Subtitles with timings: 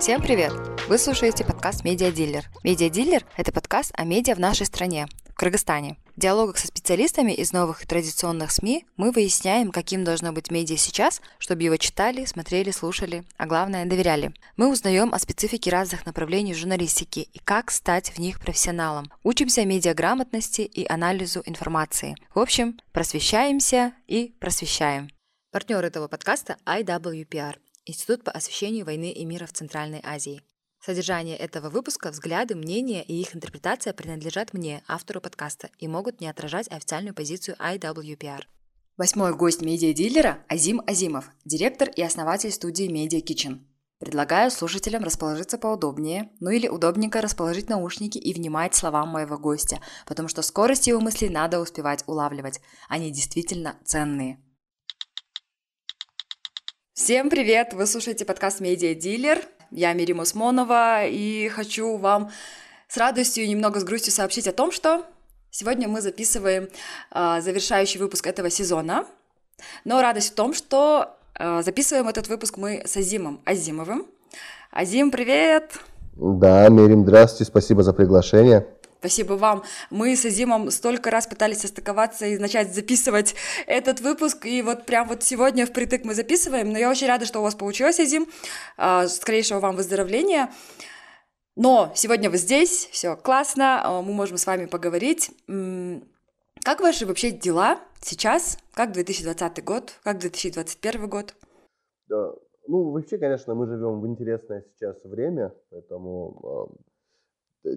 [0.00, 0.52] Всем привет!
[0.86, 2.44] Вы слушаете подкаст «Медиадиллер».
[2.62, 5.96] «Медиадиллер»— это подкаст о медиа в нашей стране, в Кыргызстане.
[6.14, 11.20] В диалогах со специалистами из новых традиционных СМИ мы выясняем, каким должно быть медиа сейчас,
[11.38, 14.32] чтобы его читали, смотрели, слушали, а главное– доверяли.
[14.56, 19.10] Мы узнаем о специфике разных направлений журналистики и как стать в них профессионалом.
[19.24, 22.14] Учимся медиаграмотности и анализу информации.
[22.32, 25.10] В общем, просвещаемся и просвещаем.
[25.50, 27.56] Партнер этого подкаста– IWPR–
[27.88, 30.42] Институт по освещению войны и мира в Центральной Азии.
[30.78, 36.28] Содержание этого выпуска, взгляды, мнения и их интерпретация принадлежат мне, автору подкаста, и могут не
[36.28, 38.42] отражать официальную позицию IWPR.
[38.98, 43.60] Восьмой гость медиа-дилера– Азим Азимов, директор и основатель студии Media Kitchen.
[43.98, 50.28] Предлагаю слушателям расположиться поудобнее, ну или удобненько расположить наушники и внимать словам моего гостя, потому
[50.28, 52.60] что скорость его мыслей надо успевать улавливать.
[52.90, 54.42] Они действительно ценные.
[56.98, 57.74] Всем привет!
[57.74, 59.38] Вы слушаете подкаст «Медиа Дилер».
[59.70, 62.32] Я Мирим Усмонова и хочу вам
[62.88, 65.04] с радостью и немного с грустью сообщить о том, что
[65.52, 66.68] сегодня мы записываем
[67.14, 69.06] э, завершающий выпуск этого сезона.
[69.84, 74.04] Но радость в том, что э, записываем этот выпуск мы с Азимом Азимовым.
[74.72, 75.78] Азим, привет!
[76.16, 78.66] Да, Мирим, здравствуйте, спасибо за приглашение.
[79.00, 79.62] Спасибо вам.
[79.90, 85.06] Мы с Азимом столько раз пытались состыковаться и начать записывать этот выпуск, и вот прям
[85.06, 88.26] вот сегодня впритык мы записываем, но я очень рада, что у вас получилось, Азим.
[88.76, 90.50] А, скорейшего вам выздоровления.
[91.54, 95.30] Но сегодня вы здесь, все классно, а, мы можем с вами поговорить.
[96.64, 98.58] Как ваши вообще дела сейчас?
[98.74, 99.92] Как 2020 год?
[100.02, 101.34] Как 2021 год?
[102.08, 102.32] Да,
[102.66, 106.87] ну, вообще, конечно, мы живем в интересное сейчас время, поэтому а,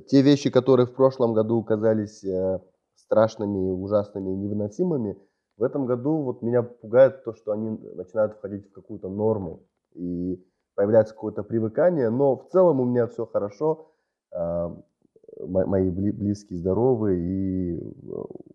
[0.07, 2.59] те вещи, которые в прошлом году казались э,
[2.95, 5.17] страшными, ужасными, невыносимыми,
[5.57, 10.43] в этом году вот меня пугает то, что они начинают входить в какую-то норму и
[10.75, 13.91] появляется какое-то привыкание, но в целом у меня все хорошо,
[14.31, 14.75] а,
[15.39, 17.81] мои близкие здоровы, и э,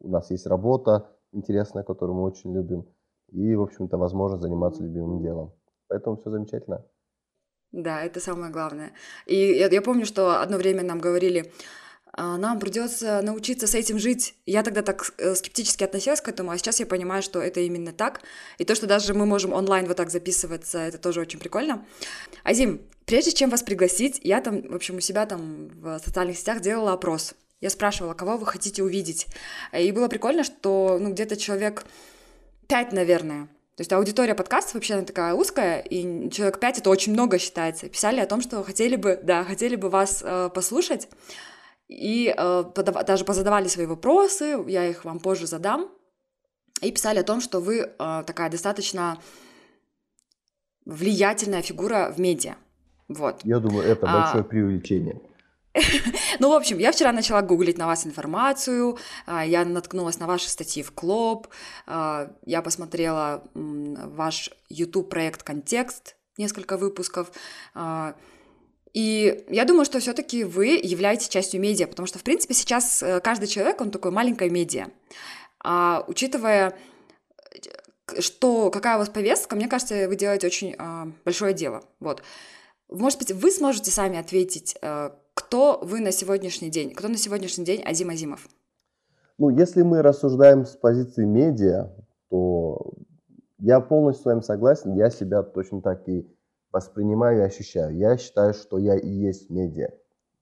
[0.01, 2.87] у нас есть работа интересная, которую мы очень любим,
[3.31, 5.53] и, в общем-то, возможность заниматься любимым делом.
[5.89, 6.85] Поэтому все замечательно.
[7.73, 8.93] Да, это самое главное.
[9.27, 11.53] И я, я помню, что одно время нам говорили,
[12.19, 14.35] «А, нам придется научиться с этим жить.
[14.47, 17.93] Я тогда так э, скептически относилась к этому, а сейчас я понимаю, что это именно
[17.93, 18.23] так.
[18.57, 21.85] И то, что даже мы можем онлайн вот так записываться, это тоже очень прикольно.
[22.43, 26.63] Азим, прежде чем вас пригласить, я там, в общем, у себя там в социальных сетях
[26.63, 27.35] делала опрос.
[27.61, 29.27] Я спрашивала, кого вы хотите увидеть.
[29.79, 31.85] И было прикольно, что ну, где-то человек
[32.67, 37.13] пять, наверное, то есть аудитория подкастов вообще она такая узкая, и человек пять это очень
[37.13, 37.91] много считается.
[37.91, 41.09] Писали о том, что хотели бы, да, хотели бы вас э, послушать,
[41.87, 43.05] и э, подав...
[43.05, 45.91] даже позадавали свои вопросы, я их вам позже задам,
[46.81, 49.21] и писали о том, что вы э, такая достаточно
[50.87, 52.55] влиятельная фигура в медиа.
[53.09, 53.41] Вот.
[53.45, 54.45] Я думаю, это а, большое а...
[54.45, 55.21] преувеличение.
[56.39, 60.49] Ну, в общем, я вчера начала гуглить на вас информацию, а, я наткнулась на ваши
[60.49, 61.49] статьи в Клоп,
[61.87, 67.31] а, я посмотрела ваш YouTube-проект «Контекст», несколько выпусков,
[67.75, 68.15] а,
[68.93, 73.21] и я думаю, что все-таки вы являетесь частью медиа, потому что, в принципе, сейчас э,
[73.21, 74.87] каждый человек, он такой маленькая медиа.
[75.63, 76.75] А учитывая,
[78.19, 80.75] что какая у вас повестка, мне кажется, вы делаете очень
[81.27, 81.85] большое дело.
[82.01, 82.23] Вот.
[82.89, 86.93] Может быть, вы сможете сами ответить, а, кто вы на сегодняшний день?
[86.95, 88.49] Кто на сегодняшний день Азим Азимов?
[89.39, 91.93] Ну, если мы рассуждаем с позиции медиа,
[92.31, 92.95] то
[93.59, 94.95] я полностью с вами согласен.
[94.95, 96.27] Я себя точно так и
[96.73, 97.97] воспринимаю и ощущаю.
[97.97, 99.91] Я считаю, что я и есть медиа.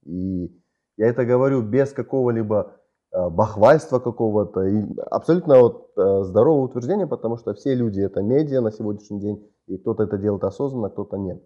[0.05, 0.51] И
[0.97, 2.77] я это говорю без какого-либо
[3.13, 4.63] э, бахвальства какого-то.
[4.63, 9.51] И абсолютно вот э, здоровое утверждение, потому что все люди это медиа на сегодняшний день.
[9.67, 11.43] И кто-то это делает осознанно, кто-то нет.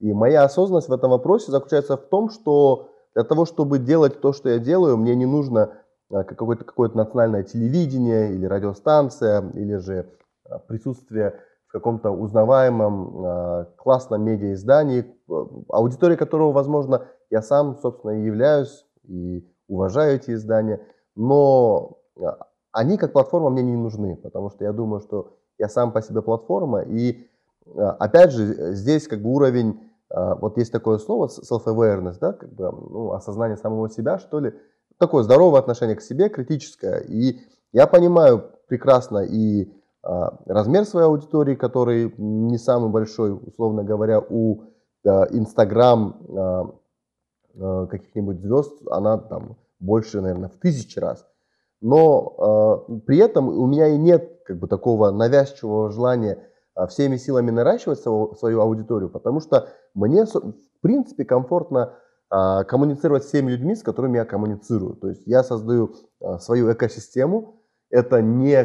[0.00, 4.32] И моя осознанность в этом вопросе заключается в том, что для того, чтобы делать то,
[4.32, 5.72] что я делаю, мне не нужно
[6.10, 10.10] а, какое-то какое национальное телевидение или радиостанция, или же
[10.44, 15.06] а, присутствие в каком-то узнаваемом а, классном медиаиздании,
[15.68, 20.80] аудитория которого, возможно, я сам, собственно, и являюсь, и уважаю эти издания,
[21.16, 21.98] но
[22.70, 26.20] они как платформа мне не нужны, потому что я думаю, что я сам по себе
[26.22, 27.26] платформа, и
[27.76, 29.80] опять же, здесь как бы уровень
[30.10, 34.54] а, вот есть такое слово self-awareness, да, как бы ну, осознание самого себя, что ли,
[34.98, 37.00] такое здоровое отношение к себе, критическое.
[37.00, 37.40] И
[37.72, 39.70] я понимаю прекрасно и
[40.02, 44.62] размер своей аудитории, который не самый большой, условно говоря, у
[45.04, 46.78] Инстаграм
[47.90, 51.26] каких-нибудь звезд, она там больше, наверное, в тысячи раз.
[51.80, 56.48] Но а, при этом у меня и нет как бы такого навязчивого желания
[56.88, 61.94] всеми силами наращивать свою аудиторию, потому что мне, в принципе, комфортно
[62.28, 64.96] коммуницировать с теми людьми, с которыми я коммуницирую.
[64.96, 65.94] То есть я создаю
[66.40, 68.64] свою экосистему, это не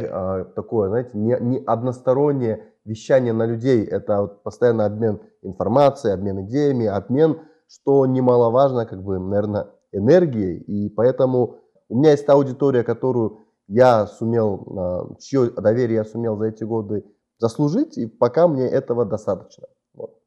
[0.56, 6.88] такое, знаете, не, не одностороннее вещание на людей, это вот постоянно обмен информацией, обмен идеями,
[6.88, 10.58] обмен, что немаловажно, как бы, наверное, энергией.
[10.60, 11.58] И поэтому
[11.90, 16.64] у меня есть та аудитория, которую я сумел, а, чье доверие я сумел за эти
[16.64, 17.06] годы
[17.42, 19.66] заслужить, и пока мне этого достаточно.
[19.94, 20.18] Вот.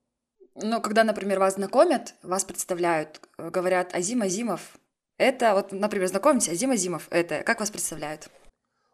[0.60, 4.76] Но когда, например, вас знакомят, вас представляют, говорят Азим Азимов,
[5.16, 8.28] это, вот, например, знакомитесь, Азим Азимов, это, как вас представляют?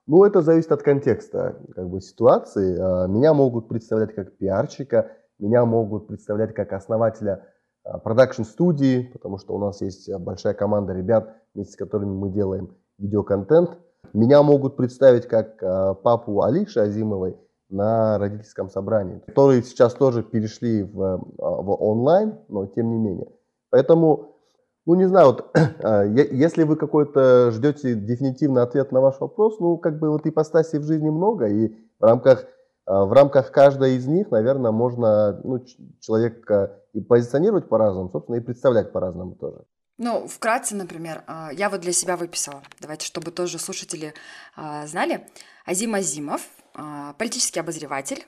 [0.07, 2.79] Ну, это зависит от контекста, как бы, ситуации.
[2.79, 7.49] А, меня могут представлять как пиарщика, меня могут представлять как основателя
[7.85, 12.77] а, продакшн-студии, потому что у нас есть большая команда ребят, вместе с которыми мы делаем
[12.99, 13.79] видеоконтент.
[14.13, 17.39] Меня могут представить как а, папу Алиши Азимовой
[17.71, 23.29] на родительском собрании, которые сейчас тоже перешли в, в онлайн, но тем не менее.
[23.71, 24.31] Поэтому
[24.87, 25.51] ну, не знаю, вот,
[25.85, 30.79] а, если вы какой-то ждете дефинитивный ответ на ваш вопрос, ну, как бы вот ипостасей
[30.79, 31.69] в жизни много, и
[31.99, 32.47] в рамках,
[32.87, 35.65] а, в рамках каждой из них, наверное, можно ну,
[36.01, 39.59] человека и позиционировать по-разному, собственно, и представлять по-разному тоже.
[39.99, 44.15] Ну, вкратце, например, а, я вот для себя выписала, давайте, чтобы тоже слушатели
[44.87, 45.27] знали.
[45.67, 46.41] Азим Азимов,
[47.19, 48.25] политический обозреватель,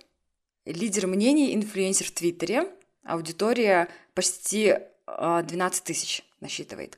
[0.65, 2.69] лидер мнений, инфлюенсер в Твиттере,
[3.05, 6.97] аудитория почти 12 тысяч насчитывает.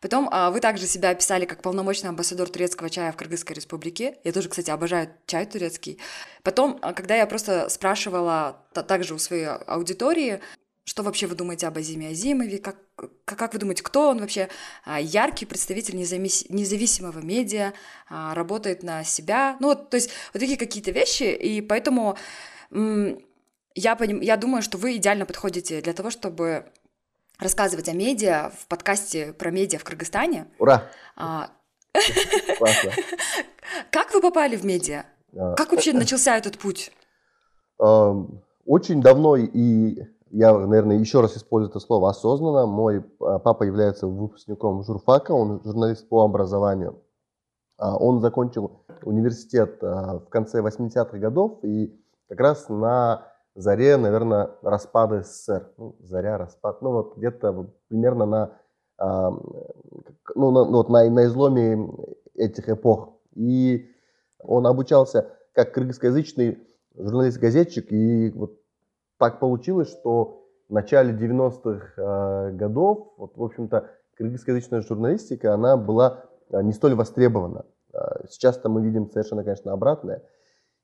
[0.00, 4.18] Потом а, вы также себя описали как полномочный амбассадор турецкого чая в Кыргызской республике.
[4.24, 5.98] Я тоже, кстати, обожаю чай турецкий.
[6.42, 10.40] Потом, а, когда я просто спрашивала также у своей аудитории,
[10.86, 12.76] что вообще вы думаете об Азиме Азимове, как,
[13.24, 14.48] как вы думаете, кто он вообще?
[14.84, 17.72] А, яркий представитель независимого медиа,
[18.08, 19.56] а, работает на себя.
[19.58, 22.16] Ну, вот, то есть вот такие какие-то вещи, и поэтому
[22.70, 26.66] я, поним, я думаю, что вы идеально подходите для того, чтобы
[27.40, 30.46] рассказывать о медиа в подкасте про медиа в Кыргызстане.
[30.58, 30.88] Ура!
[31.16, 31.50] А...
[33.90, 35.04] Как вы попали в медиа?
[35.56, 36.92] Как вообще начался этот путь?
[37.78, 42.66] Очень давно, и я, наверное, еще раз использую это слово осознанно.
[42.66, 47.02] Мой а, папа является выпускником журфака, он журналист по образованию.
[47.78, 51.98] А, он закончил университет в конце 80-х годов, и
[52.28, 55.72] как раз на заре, наверное, распада СССР.
[55.78, 58.58] Ну, заря, распад, ну вот где-то примерно на,
[58.98, 61.90] а, ну, на, ну, вот на, на изломе
[62.34, 63.14] этих эпох.
[63.34, 63.88] И
[64.38, 66.58] он обучался как кыргызскоязычный
[66.94, 68.60] журналист-газетчик, и вот
[69.18, 76.24] так получилось, что в начале 90-х э, годов, вот, в общем-то, кыргызскоязычная журналистика, она была
[76.50, 77.64] не столь востребована.
[78.28, 80.22] Сейчас-то мы видим совершенно, конечно, обратное.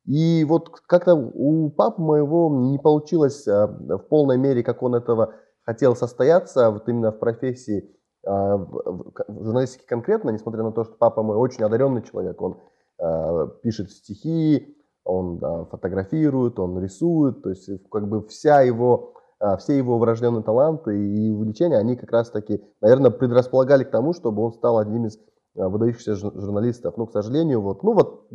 [0.06, 5.34] И вот как-то у папы моего не получилось а, в полной мере, как он этого
[5.64, 7.88] хотел состояться, вот именно в профессии,
[8.24, 12.60] в журналистике конкретно, несмотря на то, что папа мой очень одаренный человек, он
[13.62, 19.14] пишет стихи, он фотографирует, он рисует, то есть как бы вся его,
[19.58, 24.42] все его врожденные таланты и увлечения, они как раз таки, наверное, предрасполагали к тому, чтобы
[24.42, 25.18] он стал одним из
[25.54, 26.96] выдающихся журналистов.
[26.96, 28.28] Но, к сожалению, вот, ну вот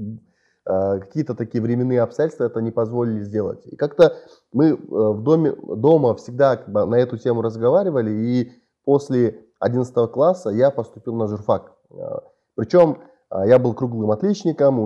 [0.68, 3.66] Э, какие-то такие временные обстоятельства это не позволили сделать.
[3.68, 4.18] И как-то
[4.52, 8.52] мы в доме, дома всегда как бы на эту тему разговаривали, и
[8.84, 11.72] после 11 класса я поступил на журфак.
[12.56, 12.98] Причем
[13.32, 14.86] я был круглым отличником, у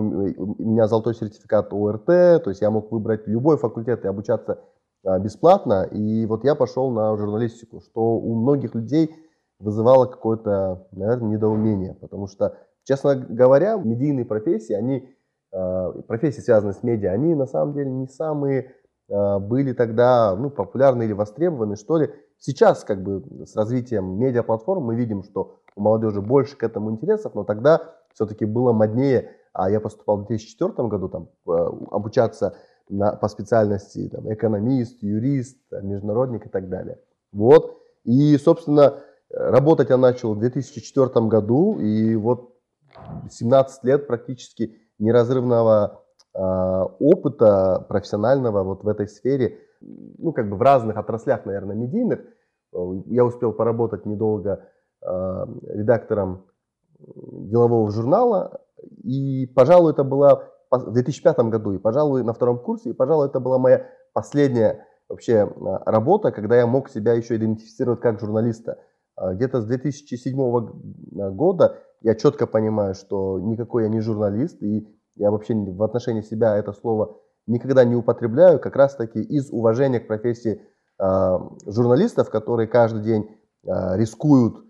[0.70, 4.60] меня золотой сертификат ОРТ, то есть я мог выбрать любой факультет и обучаться
[5.04, 5.84] бесплатно.
[5.84, 9.14] И вот я пошел на журналистику, что у многих людей
[9.60, 15.08] вызывало какое-то, наверное, недоумение, потому что, честно говоря, медийные профессии, они
[15.52, 18.74] Э, профессии, связанные с медиа, они на самом деле не самые
[19.10, 22.10] э, были тогда ну, популярны или востребованы, что ли.
[22.38, 27.34] Сейчас, как бы, с развитием медиаплатформ мы видим, что у молодежи больше к этому интересов,
[27.34, 27.82] но тогда
[28.14, 31.50] все-таки было моднее, а я поступал в 2004 году, там, э,
[31.90, 32.56] обучаться
[32.88, 36.98] на, по специальности там, экономист, юрист, международник и так далее.
[37.32, 37.78] Вот.
[38.04, 39.00] И, собственно,
[39.30, 42.54] работать я начал в 2004 году, и вот
[43.30, 46.02] 17 лет практически неразрывного
[46.34, 52.20] э, опыта профессионального вот в этой сфере, ну, как бы в разных отраслях, наверное, медийных.
[53.06, 54.64] Я успел поработать недолго
[55.02, 56.46] э, редактором
[57.06, 58.60] делового журнала,
[59.02, 63.40] и, пожалуй, это была в 2005 году, и, пожалуй, на втором курсе, и, пожалуй, это
[63.40, 65.50] была моя последняя вообще
[65.84, 68.78] работа, когда я мог себя еще идентифицировать как журналиста.
[69.20, 70.36] Где-то с 2007
[71.34, 76.56] года я четко понимаю, что никакой я не журналист, и я вообще в отношении себя
[76.56, 80.62] это слово никогда не употребляю, как раз таки из уважения к профессии
[80.98, 83.28] журналистов, которые каждый день
[83.64, 84.64] рискуют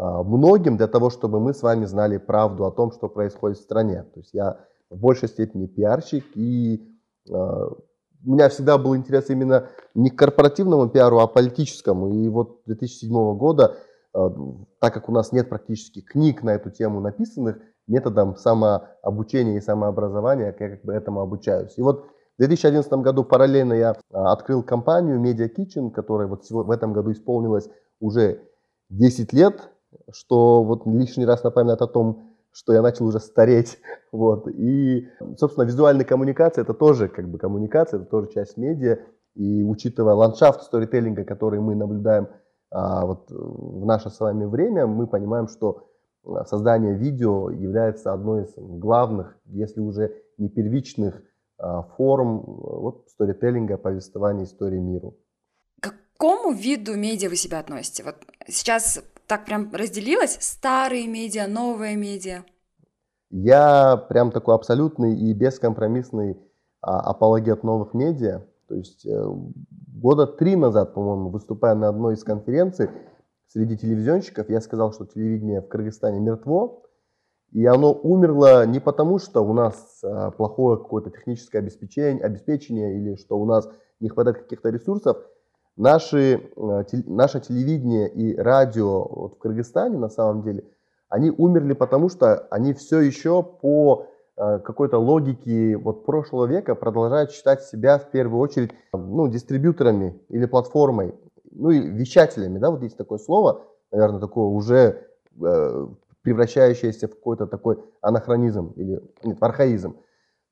[0.00, 4.04] многим для того, чтобы мы с вами знали правду о том, что происходит в стране.
[4.14, 6.88] То есть я в большей степени пиарщик, и
[7.28, 12.14] э, у меня всегда был интерес именно не к корпоративному пиару, а политическому.
[12.14, 13.76] И вот 2007 года,
[14.14, 14.28] э,
[14.80, 20.46] так как у нас нет практически книг на эту тему написанных, методом самообучения и самообразования
[20.46, 21.76] я как бы этому обучаюсь.
[21.76, 22.04] И вот
[22.36, 27.12] в 2011 году параллельно я а, открыл компанию Media Kitchen, которая вот в этом году
[27.12, 28.42] исполнилась уже
[28.90, 29.70] 10 лет,
[30.12, 33.78] что вот лишний раз напоминает о том, что я начал уже стареть.
[34.10, 34.48] Вот.
[34.48, 39.00] И, собственно, визуальная коммуникация– это тоже как бы коммуникация, это тоже часть медиа.
[39.34, 42.28] И учитывая ландшафт сторителлинга, который мы наблюдаем
[42.70, 45.90] а, вот в наше с вами время, мы понимаем, что
[46.24, 51.22] а, создание видео является одной из главных, если уже не первичных
[51.58, 55.18] а, форм вот, сторителлинга, повествования истории миру.
[55.80, 58.04] К какому виду медиа вы себя относите?
[58.04, 58.16] Вот
[58.46, 62.44] сейчас так прям разделилось старые медиа, новые медиа?
[63.30, 66.38] Я прям такой абсолютный и бескомпромиссный
[66.80, 68.46] а, апологет новых медиа.
[68.68, 69.24] То есть э,
[69.94, 72.90] года три назад, по-моему, выступая на одной из конференций
[73.46, 76.82] среди телевизионщиков, я сказал, что телевидение в Кыргызстане мертво,
[77.50, 83.16] и оно умерло не потому, что у нас а, плохое какое-то техническое обеспечение, обеспечение или
[83.16, 83.68] что у нас
[84.00, 85.18] не хватает каких-то ресурсов.
[85.78, 90.64] Наши, а, наше телевидение и радио вот в Кыргызстане на самом деле,
[91.08, 94.06] они умерли потому, что они все еще по
[94.36, 100.46] а, какой-то логике вот прошлого века продолжают считать себя в первую очередь ну, дистрибьюторами или
[100.46, 101.14] платформой,
[101.52, 105.06] ну и вещателями, да, вот есть такое слово, наверное, такое уже
[105.40, 105.86] э,
[106.22, 109.96] превращающееся в какой-то такой анахронизм или нет, в архаизм.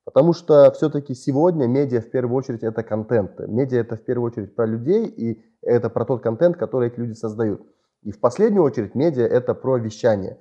[0.06, 3.40] Потому что все-таки сегодня медиа в первую очередь это контент.
[3.40, 7.14] Медиа это в первую очередь про людей и это про тот контент, который эти люди
[7.14, 7.66] создают.
[8.02, 10.38] И в последнюю очередь медиа это про вещание.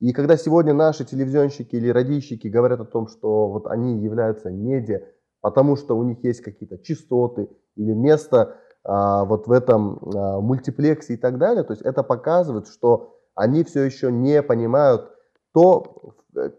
[0.00, 5.02] И когда сегодня наши телевизионщики или радищики говорят о том, что вот они являются медиа,
[5.40, 11.14] потому что у них есть какие-то частоты или место а, вот в этом а, мультиплексе
[11.14, 15.08] и так далее, то есть это показывает, что они все еще не понимают
[15.52, 16.16] то,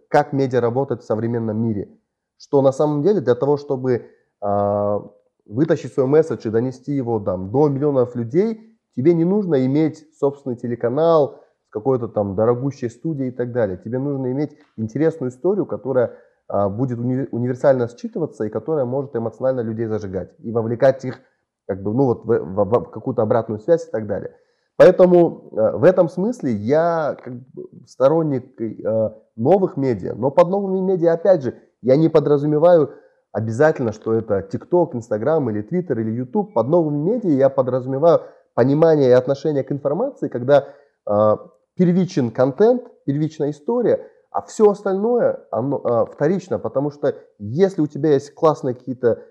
[0.07, 1.89] как медиа работает в современном мире.
[2.37, 4.07] Что на самом деле для того, чтобы
[4.41, 4.99] э,
[5.45, 10.55] вытащить свой месседж и донести его там, до миллионов людей, тебе не нужно иметь собственный
[10.55, 13.77] телеканал какой-то там дорогущей студией и так далее.
[13.77, 16.13] Тебе нужно иметь интересную историю, которая
[16.49, 21.19] э, будет уни- универсально считываться и которая может эмоционально людей зажигать и вовлекать их
[21.67, 24.35] как бы, ну, вот в, в, в какую-то обратную связь и так далее.
[24.77, 30.79] Поэтому э, в этом смысле я как бы сторонник э, новых медиа, но под новыми
[30.79, 32.93] медиа, опять же, я не подразумеваю
[33.31, 36.53] обязательно, что это TikTok, Instagram или Twitter или YouTube.
[36.53, 38.21] Под новыми медиа я подразумеваю
[38.53, 40.69] понимание и отношение к информации, когда
[41.07, 41.37] э,
[41.75, 48.33] первичен контент, первичная история, а все остальное оно, вторично, потому что если у тебя есть
[48.33, 49.23] классные какие-то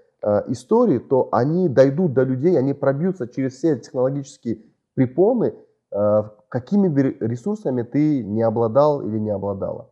[0.48, 4.62] истории, то они дойдут до людей, они пробьются через все технологические
[4.94, 5.54] препоны,
[5.92, 9.90] э, какими бы ресурсами ты не обладал или не обладала.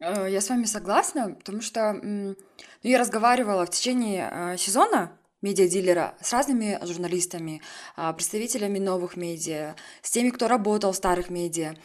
[0.00, 2.34] Э, я с вами согласна, потому что ну,
[2.82, 7.62] я разговаривала в течение э, сезона медиадилера с разными журналистами,
[7.96, 11.76] а, представителями новых медиа, с теми, кто работал в старых медиа.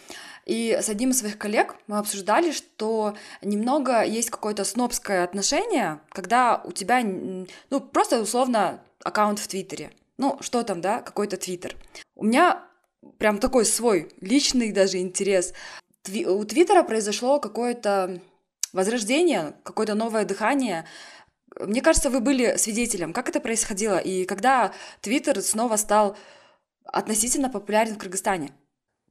[0.46, 6.62] И с одним из своих коллег мы обсуждали, что немного есть какое-то снобское отношение, когда
[6.66, 9.92] у тебя, ну, просто условно аккаунт в Твиттере.
[10.18, 11.76] Ну, что там, да, какой-то Твиттер.
[12.16, 12.62] У меня
[13.18, 15.54] прям такой свой личный даже интерес.
[16.08, 18.22] У Твиттера произошло какое-то
[18.74, 20.86] возрождение, какое-то новое дыхание.
[21.60, 24.72] Мне кажется, вы были свидетелем, как это происходило, и когда
[25.02, 26.16] Твиттер снова стал
[26.84, 28.52] относительно популярен в Кыргызстане.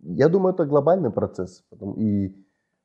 [0.01, 1.65] Я думаю, это глобальный процесс.
[1.97, 2.35] И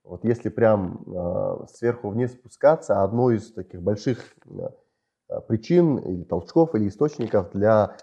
[0.03, 6.73] вот если прям э, сверху вниз спускаться, одной из таких больших э, причин или толчков
[6.75, 7.95] или источников для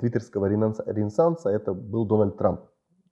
[0.00, 2.60] твиттерского ренессанса, это был Дональд Трамп.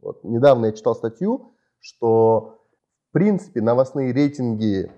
[0.00, 0.22] Вот.
[0.24, 2.58] Недавно я читал статью, что
[3.08, 4.90] в принципе новостные рейтинги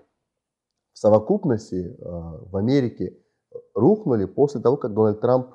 [0.92, 3.16] в совокупности э, в Америке
[3.75, 5.54] рухнули после того, как Дональд Трамп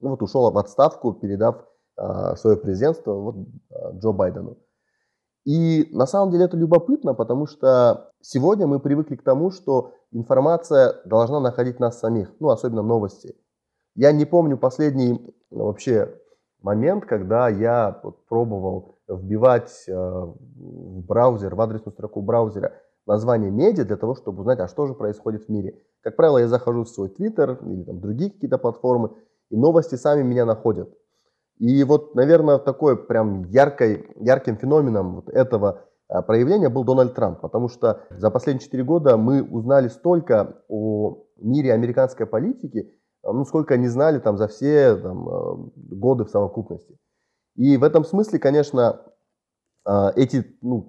[0.00, 1.64] ну, вот, ушел в отставку, передав
[1.96, 4.58] э, свое президентство вот, э, Джо Байдену.
[5.44, 11.00] И на самом деле это любопытно, потому что сегодня мы привыкли к тому, что информация
[11.04, 13.34] должна находить нас самих, ну, особенно новости.
[13.94, 16.14] Я не помню последний вообще
[16.60, 22.72] момент, когда я пробовал вбивать э, в браузер, в адресную строку браузера
[23.06, 25.80] название медиа для того, чтобы узнать, а что же происходит в мире.
[26.02, 29.10] Как правило, я захожу в свой твиттер или там другие какие-то платформы,
[29.50, 30.90] и новости сами меня находят.
[31.58, 37.40] И вот, наверное, такой прям яркой, ярким феноменом вот этого а, проявления был Дональд Трамп,
[37.40, 43.44] потому что за последние четыре года мы узнали столько о мире американской политики, а, ну,
[43.44, 46.96] сколько не знали там за все там, годы в совокупности.
[47.58, 49.00] И в этом смысле, конечно,
[50.14, 50.88] эти ну,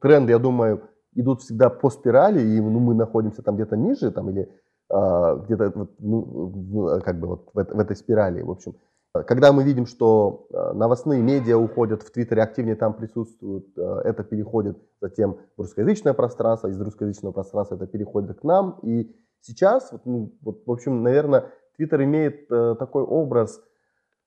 [0.00, 0.82] тренды, я думаю,
[1.14, 4.48] идут всегда по спирали, и ну, мы находимся там где-то ниже, там, или
[4.88, 8.74] где-то вот, ну, как бы вот в, этой спирали, в общем.
[9.12, 14.78] Когда мы видим, что э, новостные медиа уходят в Твиттере, активнее там присутствуют, это переходит
[15.00, 18.78] затем в русскоязычное пространство, из русскоязычного пространства это переходит к нам.
[18.82, 23.60] И сейчас, ну, вот, в общем, наверное, Твиттер имеет э, такой образ,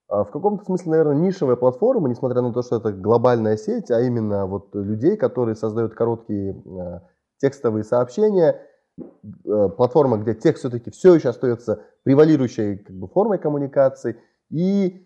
[0.08, 4.46] в каком-то смысле, наверное, нишевая платформа, несмотря на то, что это глобальная сеть, а именно
[4.46, 6.62] вот людей, которые создают короткие
[7.38, 8.60] текстовые сообщения,
[9.42, 14.16] платформа, где текст все-таки все еще остается превалирующей как бы, формой коммуникации–
[14.50, 15.04] и,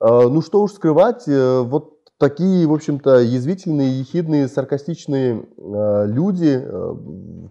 [0.00, 6.66] э, ну что уж скрывать, э, вот такие, в общем-то, язвительные, ехидные, саркастичные э, люди,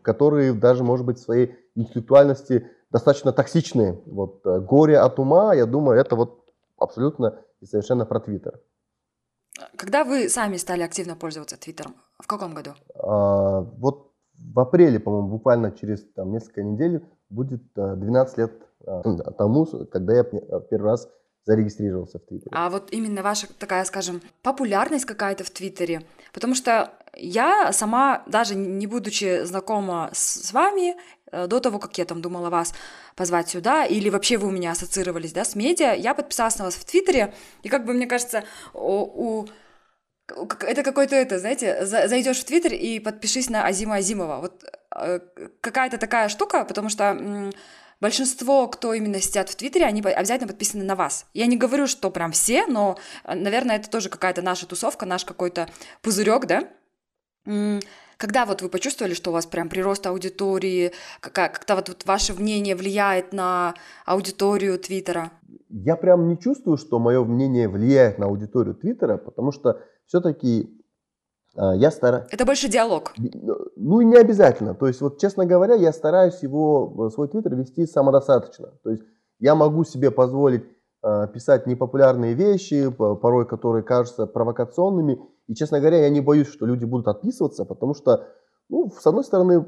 [0.01, 3.99] которые даже, может быть, в своей интеллектуальности достаточно токсичные.
[4.05, 6.38] Вот горе от ума, я думаю, это вот
[6.79, 8.59] абсолютно и совершенно про Твиттер.
[9.75, 11.95] Когда вы сами стали активно пользоваться Твиттером?
[12.17, 12.71] В каком году?
[12.95, 18.51] А, вот в апреле, по-моему, буквально через там, несколько недель будет 12 лет
[19.37, 21.09] тому, когда я первый раз
[21.45, 22.51] зарегистрировался в Твиттере.
[22.53, 28.55] А вот именно ваша такая, скажем, популярность какая-то в Твиттере, потому что я сама, даже
[28.55, 30.95] не будучи знакома с вами,
[31.31, 32.73] э, до того, как я там думала вас
[33.15, 36.75] позвать сюда, или вообще вы у меня ассоциировались, да, с медиа, я подписалась на вас
[36.75, 39.47] в Твиттере, и как бы, мне кажется, у,
[40.61, 44.39] это какой-то это, знаете, зайдешь в Твиттер и подпишись на Азима Азимова.
[44.41, 44.63] Вот
[44.95, 45.19] э,
[45.61, 47.51] какая-то такая штука, потому что
[47.99, 51.25] большинство, кто именно сидят в Твиттере, они обязательно подписаны на вас.
[51.33, 55.69] Я не говорю, что прям все, но, наверное, это тоже какая-то наша тусовка, наш какой-то
[56.01, 56.67] пузырек, да?
[57.45, 62.75] Когда вот вы почувствовали, что у вас прям прирост аудитории, как-то вот, вот ваше мнение
[62.75, 63.75] влияет на
[64.05, 65.31] аудиторию Твиттера?
[65.69, 70.79] Я прям не чувствую, что мое мнение влияет на аудиторию Твиттера, потому что все-таки
[71.55, 72.27] а, я стараюсь...
[72.31, 73.13] Это больше диалог.
[73.75, 74.75] Ну и не обязательно.
[74.75, 78.73] То есть, вот честно говоря, я стараюсь его, свой твиттер вести самодостаточно.
[78.83, 79.03] То есть
[79.39, 80.63] я могу себе позволить
[81.01, 85.19] писать непопулярные вещи, порой которые кажутся провокационными.
[85.47, 88.27] И, честно говоря, я не боюсь, что люди будут отписываться, потому что,
[88.67, 89.65] ну, с одной стороны,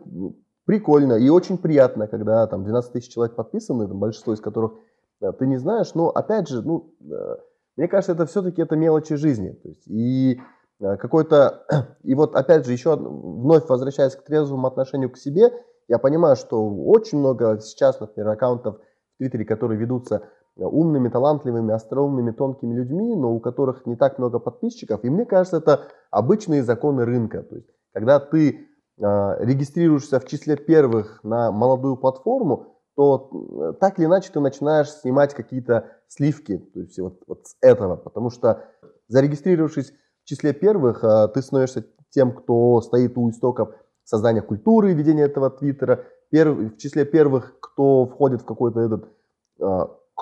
[0.66, 4.74] прикольно и очень приятно, когда там 12 тысяч человек подписаны, там, большинство из которых
[5.22, 5.96] э, ты не знаешь.
[5.96, 7.38] Но, опять же, ну, э,
[7.78, 9.52] мне кажется, это все-таки это мелочи жизни.
[9.52, 10.40] То есть, и
[10.82, 11.66] Э, какой-то...
[12.04, 15.52] И вот опять же, еще вновь возвращаясь к трезвому отношению к себе,
[15.88, 20.22] я понимаю, что очень много сейчас, например, аккаунтов в Твиттере, которые ведутся э,
[20.58, 25.04] умными, талантливыми, остроумными, тонкими людьми, но у которых не так много подписчиков.
[25.04, 27.44] И мне кажется, это обычные законы рынка.
[27.44, 33.98] То есть, когда ты э, регистрируешься в числе первых на молодую платформу, то э, так
[33.98, 37.96] или иначе ты начинаешь снимать какие-то сливки то есть вот, вот с этого.
[37.96, 38.66] Потому что
[39.08, 43.70] зарегистрировавшись в числе первых ты становишься тем, кто стоит у истоков
[44.04, 49.10] создания культуры, ведения этого твиттера, в числе первых, кто входит в какой-то этот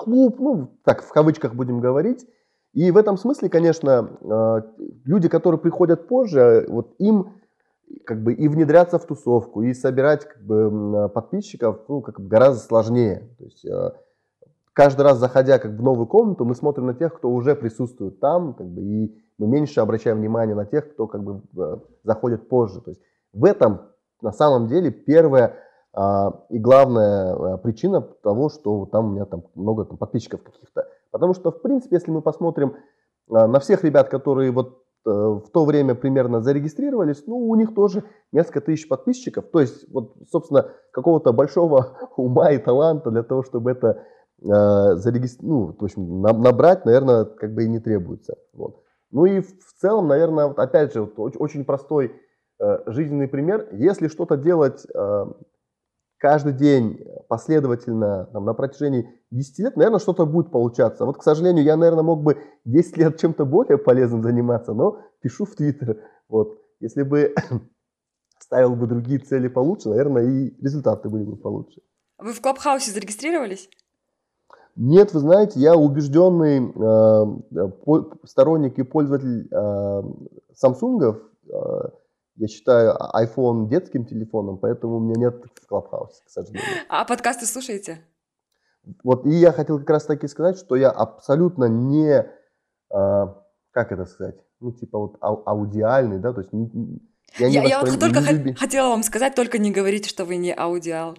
[0.04, 2.26] клуб, ну, так, в кавычках будем говорить.
[2.72, 4.62] И в этом смысле, конечно, а,
[5.04, 7.34] люди, которые приходят позже, вот им
[8.06, 12.62] как бы и внедряться в тусовку, и собирать как бы, подписчиков ну, как бы гораздо
[12.62, 13.28] сложнее.
[13.38, 13.66] То есть,
[14.72, 18.54] каждый раз заходя как в новую комнату, мы смотрим на тех, кто уже присутствует там,
[18.54, 22.80] как бы, и мы меньше обращаем внимание на тех, кто как бы э, заходит позже.
[22.80, 23.80] То есть в этом
[24.20, 25.54] на самом деле первая а,
[25.92, 30.86] и главная а, причина того, что там у меня там много там, подписчиков каких-то.
[31.10, 32.76] Потому что, в принципе, если мы посмотрим
[33.28, 37.74] а, на всех ребят, которые вот а, в то время примерно зарегистрировались, ну, у них
[37.74, 39.46] тоже несколько тысяч подписчиков.
[39.52, 44.04] То есть, вот, собственно, какого-то большого ума и таланта для того, чтобы это
[44.42, 48.36] э, зарегистрировать, ну, в общем, набрать, наверное, как бы и не требуется.
[48.52, 48.84] Вот.
[49.10, 52.14] Ну и в целом, наверное, вот опять же, вот очень простой
[52.60, 53.68] э, жизненный пример.
[53.72, 55.24] Если что-то делать э,
[56.20, 61.06] каждый день последовательно там, на протяжении 10 лет, наверное, что-то будет получаться.
[61.06, 65.46] Вот, к сожалению, я, наверное, мог бы 10 лет чем-то более полезным заниматься, но пишу
[65.46, 65.98] в Твиттер.
[66.28, 66.58] Вот.
[66.80, 67.34] Если бы
[68.38, 71.80] ставил бы другие цели получше, наверное, и результаты были бы получше.
[72.18, 73.70] Вы в Клабхаусе зарегистрировались?
[74.76, 77.66] Нет, вы знаете, я убежденный э,
[78.24, 80.02] сторонник и пользователь э,
[80.62, 81.20] Samsung.
[81.48, 81.88] Э,
[82.40, 86.62] Я считаю iPhone детским телефоном, поэтому у меня нет в Clubhouse, к сожалению.
[86.88, 88.00] А подкасты слушаете?
[89.04, 92.26] Вот и я хотел как раз таки сказать, что я абсолютно не,
[92.90, 97.02] а, как это сказать, ну типа вот ау- аудиальный, да, то есть не,
[97.38, 98.54] я, я, я вот только люби...
[98.54, 101.18] хотела вам сказать, только не говорите, что вы не аудиал.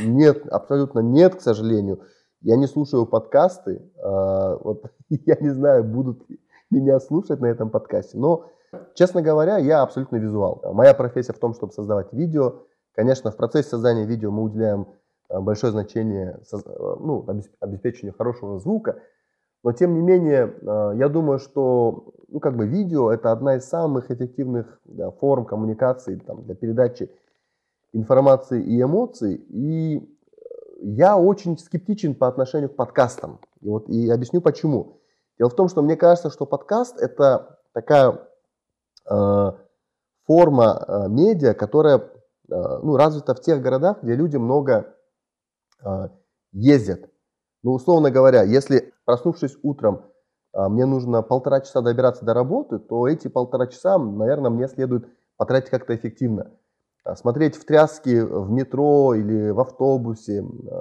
[0.00, 2.02] Нет, абсолютно нет, к сожалению.
[2.40, 3.82] Я не слушаю подкасты.
[4.00, 6.24] А, вот я не знаю, будут
[6.70, 8.16] меня слушать на этом подкасте.
[8.16, 8.48] Но,
[8.94, 10.60] честно говоря, я абсолютно визуал.
[10.72, 12.62] Моя профессия в том, чтобы создавать видео.
[12.94, 14.86] Конечно, в процессе создания видео мы уделяем
[15.28, 17.26] а, большое значение ну,
[17.60, 19.02] обеспечению хорошего звука.
[19.62, 23.64] Но тем не менее, а, я думаю, что ну, как бы видео это одна из
[23.64, 27.10] самых эффективных да, форм коммуникации там, для передачи
[27.92, 29.34] информации и эмоций.
[29.48, 30.08] И
[30.80, 33.40] я очень скептичен по отношению к подкастам.
[33.60, 35.00] И, вот, и объясню почему.
[35.38, 38.18] Дело в том, что мне кажется, что подкаст это такая э,
[40.26, 42.00] форма э, медиа, которая э,
[42.48, 44.94] ну, развита в тех городах, где люди много
[45.84, 46.08] э,
[46.52, 47.08] ездят.
[47.62, 50.02] Ну, условно говоря, если проснувшись утром,
[50.52, 55.08] э, мне нужно полтора часа добираться до работы, то эти полтора часа, наверное, мне следует
[55.36, 56.52] потратить как-то эффективно.
[57.14, 60.38] Смотреть в тряске в метро или в автобусе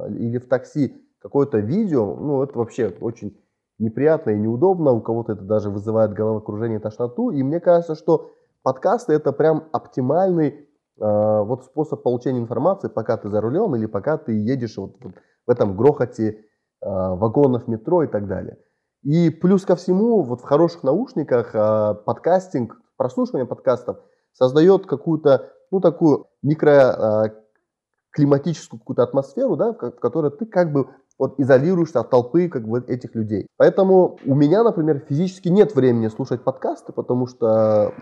[0.10, 3.38] или в такси какое-то видео, ну, это вообще очень
[3.80, 8.32] неприятно и неудобно, у кого-то это даже вызывает головокружение, тошноту, и мне кажется, что
[8.64, 10.56] подкасты это прям оптимальный э,
[11.00, 15.14] вот способ получения информации, пока ты за рулем или пока ты едешь вот, вот
[15.46, 16.36] в этом грохоте э,
[16.82, 18.58] вагонов метро и так далее.
[19.04, 23.98] И плюс ко всему, вот в хороших наушниках э, подкастинг, прослушивание подкастов
[24.34, 32.02] создает какую-то ну, такую микроклиматическую какую-то атмосферу, да, в которой ты как бы вот изолируешься
[32.02, 33.48] от толпы как бы этих людей.
[33.58, 37.94] Поэтому у меня, например, физически нет времени слушать подкасты, потому что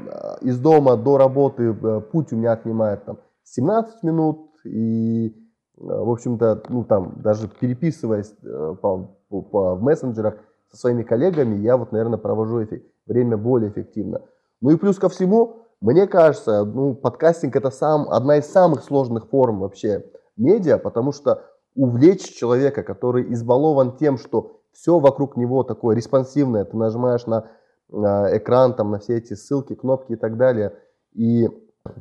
[0.41, 1.73] из дома до работы
[2.12, 5.36] путь у меня отнимает там 17 минут и
[5.76, 8.34] в общем-то, ну там даже переписываясь
[8.82, 10.36] по, по, по, в мессенджерах
[10.71, 14.21] со своими коллегами, я вот, наверное, провожу эффект, время более эффективно.
[14.62, 19.30] Ну и плюс ко всему, мне кажется, ну, подкастинг это сам, одна из самых сложных
[19.30, 20.06] форм вообще
[20.38, 21.43] медиа, потому что
[21.76, 27.50] увлечь человека, который избалован тем, что все вокруг него такое респонсивное, ты нажимаешь на
[27.90, 30.76] экран, там, на все эти ссылки, кнопки и так далее,
[31.14, 31.48] и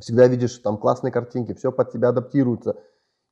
[0.01, 2.77] всегда видишь там классные картинки, все под тебя адаптируется.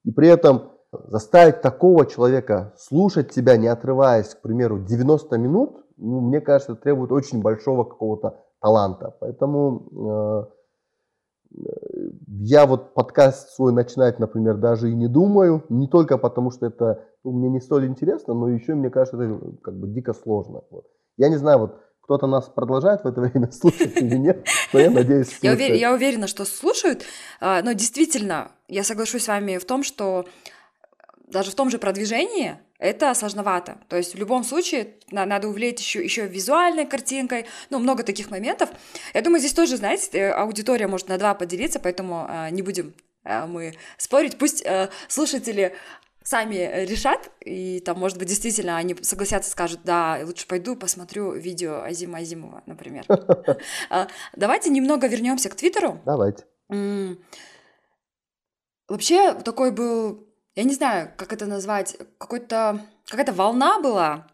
[0.04, 6.20] И при этом заставить такого человека слушать тебя, не отрываясь, к примеру, 90 минут, ну,
[6.20, 9.16] мне кажется, требует очень большого какого-то таланта.
[9.20, 10.48] Поэтому
[11.52, 11.66] э,
[12.30, 15.64] я вот подкаст свой начинать, например, даже и не думаю.
[15.68, 19.40] Не только потому, что это ну, мне не столь интересно, но еще, мне кажется, это
[19.62, 20.62] как бы дико сложно.
[20.70, 20.84] Вот.
[21.16, 24.90] Я не знаю, вот кто-то нас продолжает в это время слушать или нет, но я
[24.90, 25.38] надеюсь...
[25.42, 25.72] Я, увер...
[25.72, 27.02] я уверена, что слушают,
[27.40, 30.24] а, но действительно, я соглашусь с вами в том, что
[31.26, 33.78] даже в том же продвижении это сложновато.
[33.88, 38.70] То есть в любом случае надо увлечь еще, еще визуальной картинкой, ну, много таких моментов.
[39.14, 42.94] Я думаю, здесь тоже, знаете, э, аудитория может на два поделиться, поэтому э, не будем
[43.24, 44.38] э, мы спорить.
[44.38, 44.64] Пусть
[45.08, 45.76] слушатели
[46.22, 51.82] сами решат, и там, может быть, действительно они согласятся, скажут, да, лучше пойду посмотрю видео
[51.82, 53.04] Азима Азимова, например.
[54.36, 56.00] Давайте немного вернемся к Твиттеру.
[56.04, 56.44] Давайте.
[58.88, 64.26] Вообще такой был я не знаю, как это назвать, какой-то, какая-то волна была,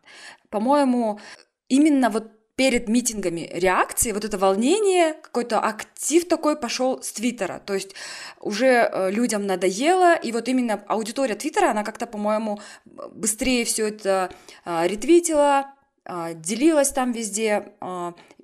[0.50, 1.20] по-моему,
[1.68, 7.61] именно вот перед митингами реакции, вот это волнение, какой-то актив такой пошел с Твиттера.
[7.64, 7.94] То есть
[8.40, 14.31] уже э, людям надоело, и вот именно аудитория Твиттера, она как-то, по-моему, быстрее все это
[14.64, 15.66] э, ретвитила,
[16.07, 17.72] э, делилась там везде.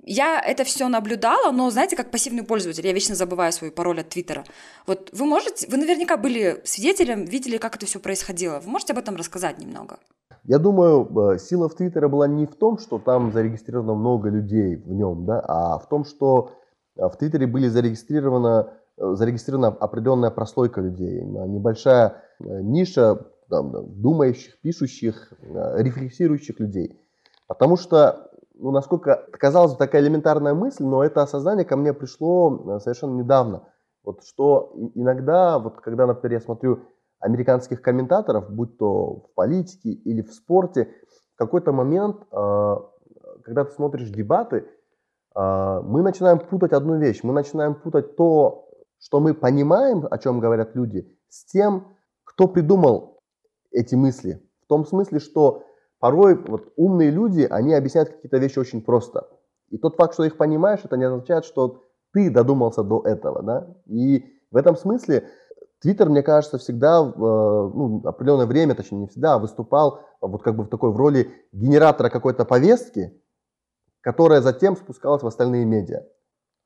[0.05, 4.09] Я это все наблюдала, но знаете, как пассивный пользователь, я вечно забываю свой пароль от
[4.09, 4.43] Твиттера.
[4.85, 8.59] Вот вы можете, вы наверняка были свидетелем, видели, как это все происходило.
[8.59, 9.97] Вы можете об этом рассказать немного?
[10.43, 14.75] Я думаю, э, сила в Твиттера была не в том, что там зарегистрировано много людей
[14.75, 16.51] в нем, да, а в том, что
[16.97, 25.31] э, в Твиттере были зарегистрировано, э, зарегистрирована определенная прослойка людей, небольшая ниша там, думающих, пишущих,
[25.41, 26.99] рефлексирующих людей.
[27.47, 28.32] Потому что
[28.63, 33.19] ну, насколько казалось бы такая элементарная мысль, но это осознание ко мне пришло э, совершенно
[33.19, 33.67] недавно.
[34.05, 36.79] Вот что иногда, вот когда, например, я смотрю
[37.19, 40.93] американских комментаторов, будь то в политике или в спорте,
[41.33, 42.75] в какой-то момент, э,
[43.43, 44.65] когда ты смотришь дебаты,
[45.35, 47.19] э, мы начинаем путать одну вещь.
[47.21, 53.19] Мы начинаем путать то, что мы понимаем, о чем говорят люди, с тем, кто придумал
[53.71, 54.41] эти мысли.
[54.63, 55.63] В том смысле, что
[56.03, 59.25] порой вот умные люди, они объясняют какие-то вещи очень просто.
[59.69, 63.73] И тот факт, что их понимаешь, это не означает, что ты додумался до этого, да?
[63.85, 65.29] И в этом смысле
[65.79, 70.65] Твиттер, мне кажется, всегда, э, ну, определенное время, точнее не всегда, выступал вот как бы
[70.65, 73.17] в такой в роли генератора какой-то повестки,
[74.01, 76.01] которая затем спускалась в остальные медиа.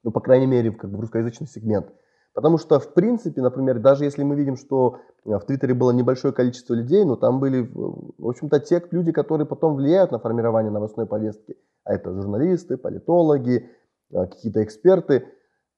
[0.03, 1.93] Ну, по крайней мере, как бы в русскоязычный сегмент.
[2.37, 6.35] Потому что, в принципе, например, даже если мы видим, что э, в Твиттере было небольшое
[6.35, 11.07] количество людей, но там были, в общем-то, те люди, которые потом влияют на формирование новостной
[11.07, 11.57] повестки.
[11.83, 13.71] А это журналисты, политологи,
[14.11, 15.29] э, какие-то эксперты.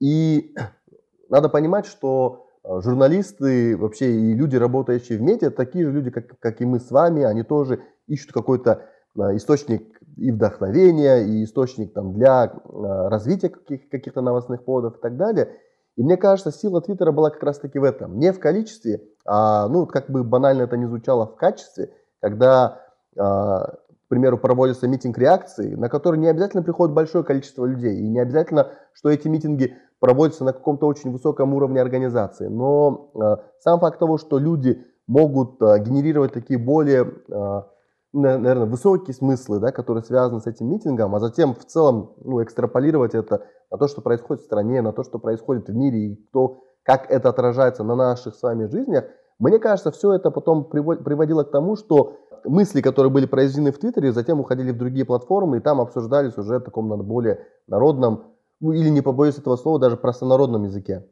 [0.01, 0.53] И
[1.29, 6.37] надо понимать, что э, журналисты вообще и люди, работающие в медиа, такие же люди, как,
[6.39, 8.83] как и мы с вами, они тоже ищут какой-то
[9.15, 15.55] источник и вдохновения, и источник там, для развития каких- каких-то новостных поводов и так далее.
[15.99, 18.19] И мне кажется, сила Твиттера была как раз-таки в этом.
[18.19, 22.79] Не в количестве, а, ну, как бы банально это не звучало, в качестве, когда,
[23.17, 28.07] а, к примеру, проводится митинг реакции, на который не обязательно приходит большое количество людей, и
[28.07, 32.47] не обязательно, что эти митинги проводятся на каком-то очень высоком уровне организации.
[32.47, 37.67] Но а, сам факт того, что люди могут а, генерировать такие более а,
[38.13, 43.13] наверное, высокие смыслы, да, которые связаны с этим митингом, а затем в целом ну, экстраполировать
[43.13, 46.63] это на то, что происходит в стране, на то, что происходит в мире, и то,
[46.83, 49.05] как это отражается на наших с вами жизнях,
[49.37, 54.11] мне кажется, все это потом приводило к тому, что мысли, которые были произведены в Твиттере,
[54.11, 58.89] затем уходили в другие платформы, и там обсуждались уже в таком более народном, ну или
[58.89, 61.05] не побоюсь этого слова, даже простонародном языке.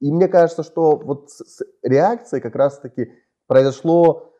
[0.00, 3.12] И мне кажется, что вот с реакцией как раз-таки
[3.46, 4.31] произошло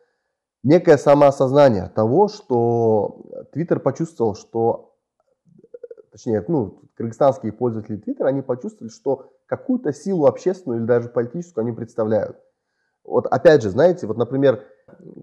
[0.63, 4.95] некое самоосознание того, что Твиттер почувствовал, что,
[6.11, 11.75] точнее, ну, кыргызстанские пользователи Твиттера, они почувствовали, что какую-то силу общественную или даже политическую они
[11.75, 12.37] представляют.
[13.03, 14.63] Вот опять же, знаете, вот, например,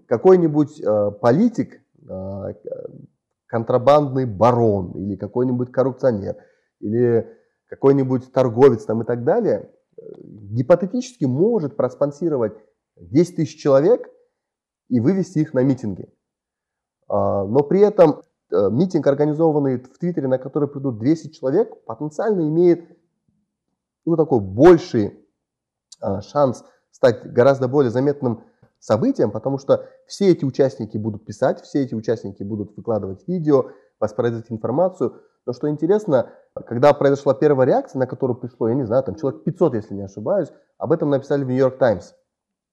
[0.07, 2.53] какой-нибудь э, политик, э,
[3.47, 6.37] контрабандный барон или какой-нибудь коррупционер
[6.79, 7.27] или
[7.67, 12.53] какой-нибудь торговец там и так далее, э, гипотетически может проспонсировать
[12.97, 14.07] 10 тысяч человек–
[14.91, 16.13] и вывести их на митинги.
[17.07, 22.41] А, но при этом э, митинг, организованный в Твиттере, на который придут 200 человек, потенциально
[22.41, 22.85] имеет
[24.05, 25.17] ну, такой больший
[26.01, 28.43] а, шанс стать гораздо более заметным
[28.79, 34.51] событием, потому что все эти участники будут писать, все эти участники будут выкладывать видео, воспроизводить
[34.51, 35.21] информацию.
[35.45, 36.31] Но что интересно,
[36.65, 40.03] когда произошла первая реакция, на которую пришло, я не знаю, там человек 500, если не
[40.03, 42.13] ошибаюсь, об этом написали в Нью-Йорк Таймс.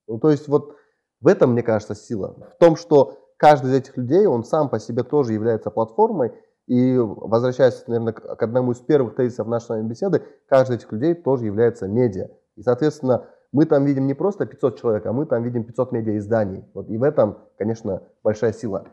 [0.09, 0.75] Ну, то есть вот
[1.21, 2.37] в этом, мне кажется, сила.
[2.57, 6.33] В том, что каждый из этих людей, он сам по себе тоже является платформой.
[6.67, 10.93] И возвращаясь, наверное, к одному из первых тезисов нашей с вами беседы, каждый из этих
[10.93, 12.29] людей тоже является медиа.
[12.57, 16.65] И, соответственно, мы там видим не просто 500 человек, а мы там видим 500 медиа-изданий.
[16.75, 18.85] Вот, и в этом, конечно, большая сила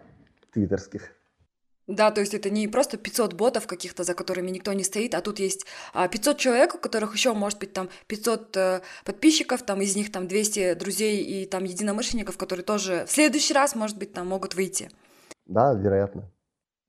[0.54, 1.15] твиттерских.
[1.88, 5.22] Да, то есть это не просто 500 ботов каких-то, за которыми никто не стоит, а
[5.22, 9.82] тут есть 500 а, человек, у которых еще может быть там 500 э, подписчиков, там
[9.82, 14.14] из них там 200 друзей и там единомышленников, которые тоже в следующий раз, может быть,
[14.14, 14.90] там могут выйти.
[15.46, 16.32] Да, вероятно.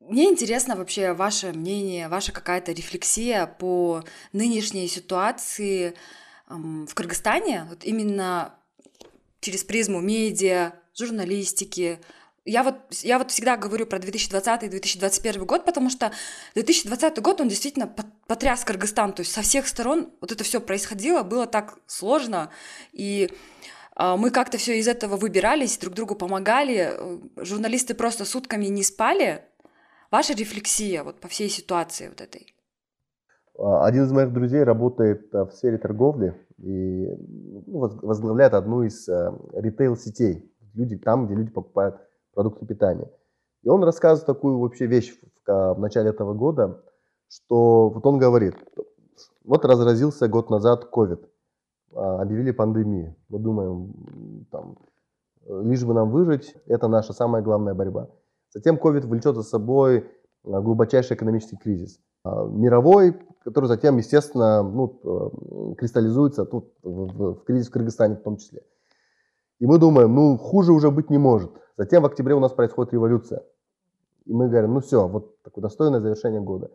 [0.01, 5.95] Мне интересно вообще ваше мнение, ваша какая-то рефлексия по нынешней ситуации
[6.49, 8.55] в Кыргызстане, вот именно
[9.41, 11.99] через призму медиа, журналистики,
[12.47, 16.13] я вот, я вот всегда говорю про 2020-2021 год, потому что
[16.55, 17.93] 2020 год, он действительно
[18.27, 22.51] потряс Кыргызстан, то есть со всех сторон вот это все происходило, было так сложно,
[22.93, 23.31] и
[23.97, 28.85] а, мы как-то все из этого выбирались, друг другу помогали, э, журналисты просто сутками не
[28.85, 29.43] спали.
[30.13, 32.55] Ваша рефлексия вот по всей ситуации вот этой?
[33.59, 37.09] А, один из моих друзей работает в сфере торговли и
[37.67, 40.53] ну, возглавляет одну из э, ритейл-сетей.
[40.75, 41.97] Люди там, где люди покупают
[42.37, 43.11] продукты питания.
[43.62, 46.83] И он рассказывает такую вообще вещь в, в начале этого года,
[47.29, 48.55] что вот он говорит,
[49.42, 51.27] вот разразился год назад COVID,
[51.94, 53.16] а, объявили пандемию.
[53.31, 54.77] Мы думаем, там,
[55.49, 58.09] лишь бы нам выжить, это наша самая главная борьба.
[58.51, 60.07] Затем COVID влечет за собой
[60.44, 61.99] а, глубочайший экономический кризис.
[62.22, 68.22] А, мировой, который затем, естественно, ну, кристаллизуется тут в, в, в кризис в Кыргызстане в
[68.22, 68.61] том числе.
[69.59, 71.51] И мы думаем, ну, хуже уже быть не может.
[71.77, 73.43] Затем в октябре у нас происходит революция.
[74.25, 76.71] И мы говорим, ну все, вот такое достойное завершение года.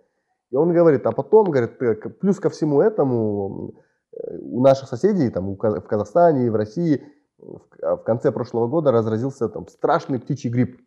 [0.52, 1.78] И он говорит, а потом, говорит,
[2.20, 3.74] плюс ко всему этому,
[4.14, 7.02] э, у наших соседей, там, в Казахстане и в России,
[7.38, 10.80] в конце прошлого года разразился там страшный птичий грипп,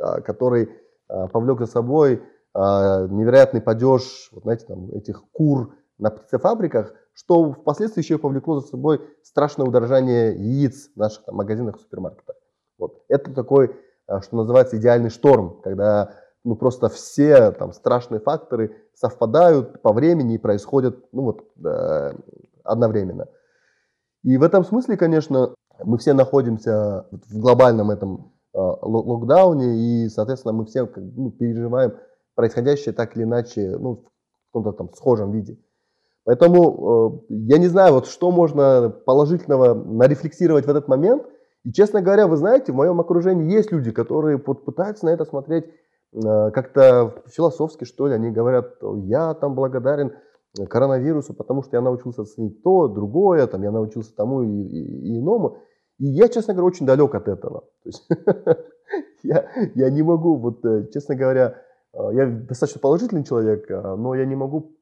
[0.00, 0.70] а, который
[1.08, 7.52] а, повлек за собой а, невероятный падеж, вот знаете, там, этих кур на птицефабриках, что
[7.52, 12.36] впоследствии еще повлекло за собой страшное удорожание яиц в наших там, магазинах и супермаркетах.
[12.84, 13.02] Вот.
[13.08, 13.74] Это такой,
[14.08, 20.34] э, что называется, идеальный шторм, когда ну, просто все там страшные факторы совпадают по времени
[20.34, 22.12] и происходят, ну, вот, э,
[22.62, 23.26] одновременно.
[24.22, 30.52] И в этом смысле, конечно, мы все находимся в глобальном этом э, локдауне, и, соответственно,
[30.52, 31.94] мы все ну, переживаем
[32.34, 35.58] происходящее так или иначе, ну, в каком-то там схожем виде.
[36.24, 41.24] Поэтому э, я не знаю, вот что можно положительного нарефлексировать в этот момент.
[41.64, 45.24] И, честно говоря, вы знаете, в моем окружении есть люди, которые вот пытаются на это
[45.24, 45.64] смотреть
[46.12, 48.14] э, как-то философски, что ли.
[48.14, 50.12] Они говорят, я там благодарен
[50.68, 55.20] коронавирусу, потому что я научился ценить то, другое, там, я научился тому и, и, и
[55.20, 55.56] иному.
[55.98, 57.64] И я, честно говоря, очень далек от этого.
[59.22, 59.48] Я,
[59.88, 61.56] не могу, вот, э, честно говоря,
[61.94, 64.76] э, я достаточно положительный человек, но я не могу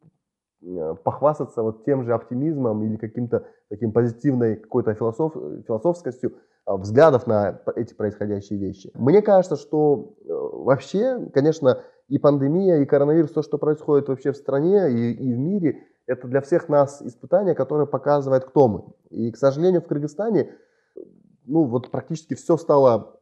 [1.05, 5.33] похвастаться вот тем же оптимизмом или каким-то таким позитивной какой-то философ,
[5.67, 6.33] философскостью
[6.67, 8.91] взглядов на эти происходящие вещи.
[8.95, 14.91] Мне кажется, что вообще, конечно, и пандемия, и коронавирус, то, что происходит вообще в стране
[14.91, 18.85] и, и в мире, это для всех нас испытание, которое показывает, кто мы.
[19.11, 20.53] И, к сожалению, в Кыргызстане
[21.47, 23.21] ну, вот практически все стало,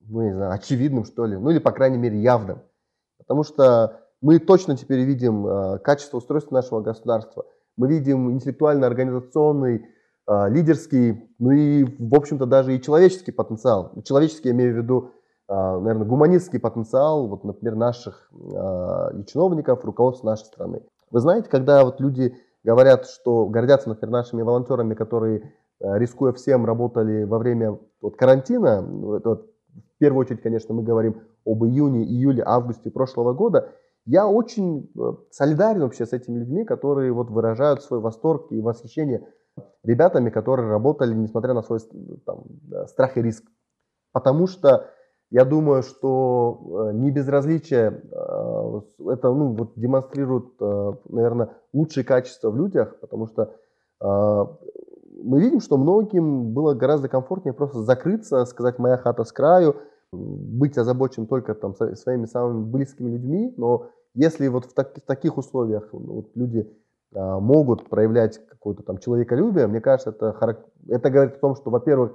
[0.00, 2.62] ну, не знаю, очевидным, что ли, ну, или, по крайней мере, явным.
[3.18, 7.44] Потому что мы точно теперь видим э, качество устройства нашего государства,
[7.76, 9.88] мы видим интеллектуально-организационный, э,
[10.28, 13.92] лидерский, ну и, в общем-то, даже и человеческий потенциал.
[14.04, 15.10] Человеческий, я имею в виду,
[15.48, 20.82] э, наверное, гуманистский потенциал, вот, например, наших э, чиновников, руководства нашей страны.
[21.10, 26.64] Вы знаете, когда вот люди говорят, что гордятся, например, нашими волонтерами, которые Э, рискуя всем,
[26.64, 28.80] работали во время вот, карантина.
[28.82, 33.72] Вот, в первую очередь, конечно, мы говорим об июне, июле, августе прошлого года.
[34.06, 39.26] Я очень э, солидарен вообще с этими людьми, которые вот выражают свой восторг и восхищение
[39.82, 41.80] ребятами, которые работали, несмотря на свой
[42.24, 42.44] там,
[42.86, 43.44] страх и риск.
[44.12, 44.90] Потому что
[45.30, 50.60] я думаю, что э, не безразличие это ну, вот демонстрирует,
[51.08, 53.54] наверное, лучшие качества в людях, потому что
[53.98, 59.76] мы видим, что многим было гораздо комфортнее просто закрыться, сказать «моя хата с краю»,
[60.12, 65.36] быть озабочен только там своими самыми близкими людьми, но если вот в, так, в таких
[65.36, 66.70] условиях ну, вот люди
[67.12, 70.36] могут проявлять какое-то там человеколюбие, мне кажется, это,
[70.88, 72.12] это говорит о том, что, во-первых,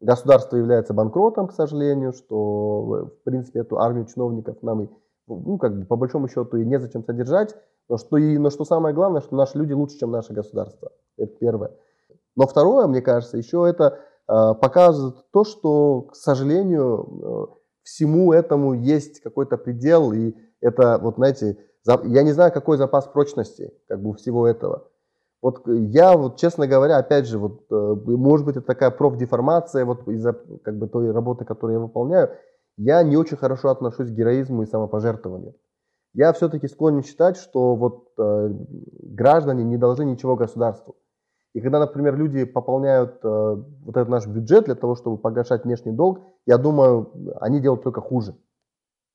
[0.00, 4.88] государство является банкротом, к сожалению, что, в принципе, эту армию чиновников нам и,
[5.26, 7.56] ну, как бы, по большому счету и незачем содержать,
[7.88, 10.92] но что, и, но что самое главное, что наши люди лучше, чем наше государство.
[11.16, 11.72] Это первое.
[12.36, 13.98] Но второе, мне кажется, еще это
[14.28, 21.16] э, показывает то, что, к сожалению, э, всему этому есть какой-то предел, и это, вот
[21.16, 24.88] знаете, я не знаю, какой запас прочности как бы всего этого.
[25.42, 30.08] Вот я, вот, честно говоря, опять же, вот, э, может быть, это такая профдеформация вот,
[30.08, 32.30] из-за как бы, той работы, которую я выполняю,
[32.78, 35.54] я не очень хорошо отношусь к героизму и самопожертвованию.
[36.14, 38.54] Я все-таки склонен считать, что вот, э,
[39.02, 40.96] граждане не должны ничего государству.
[41.52, 45.92] И когда, например, люди пополняют э, вот этот наш бюджет для того, чтобы погашать внешний
[45.92, 48.34] долг, я думаю, они делают только хуже.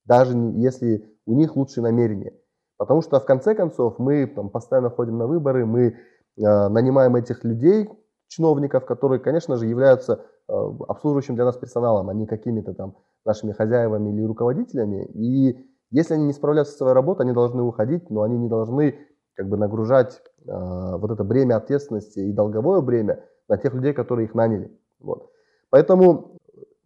[0.06, 2.34] Даже если у них лучшие намерения.
[2.80, 5.94] Потому что в конце концов мы там, постоянно ходим на выборы, мы э,
[6.38, 7.90] нанимаем этих людей,
[8.30, 10.54] чиновников, которые, конечно же, являются э,
[10.88, 15.06] обслуживающим для нас персоналом, а не какими-то там нашими хозяевами или руководителями.
[15.14, 15.60] И
[15.92, 18.96] если они не справляются со своей работой, они должны уходить, но они не должны
[19.34, 20.52] как бы нагружать э,
[20.98, 24.72] вот это бремя ответственности и долговое бремя на тех людей, которые их наняли.
[25.02, 25.32] Вот.
[25.70, 26.38] Поэтому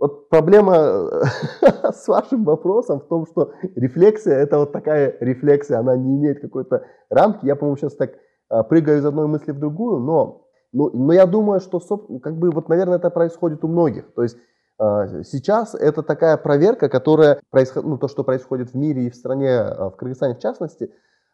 [0.04, 1.10] вот проблема
[1.94, 6.86] с вашим вопросом в том, что рефлексия, это вот такая рефлексия, она не имеет какой-то
[7.10, 7.46] рамки.
[7.46, 11.26] Я, по-моему, сейчас так э, прыгаю из одной мысли в другую, но, но, но я
[11.26, 11.80] думаю, что,
[12.22, 14.14] как бы, вот, наверное, это происходит у многих.
[14.14, 14.38] То есть
[14.80, 19.16] э, Сейчас это такая проверка, которая происходит, ну, то, что происходит в мире и в
[19.16, 20.92] стране, э, в Кыргызстане в частности,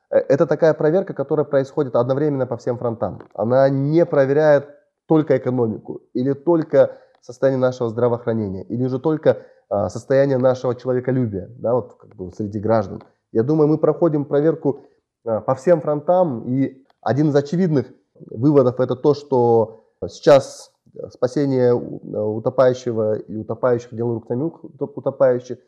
[0.10, 3.28] Э, это такая проверка, которая происходит одновременно по всем фронтам.
[3.34, 4.70] Она не проверяет
[5.08, 11.76] только экономику или только состояние нашего здравоохранения, или же только а, состояние нашего человеколюбия, да,
[11.76, 13.04] вот как бы среди граждан.
[13.32, 14.86] Я думаю, мы проходим проверку
[15.26, 17.88] а, по всем фронтам, и один из очевидных
[18.30, 20.72] выводов это то, что сейчас
[21.10, 25.60] спасение утопающего и утопающих дело рук самих утопающих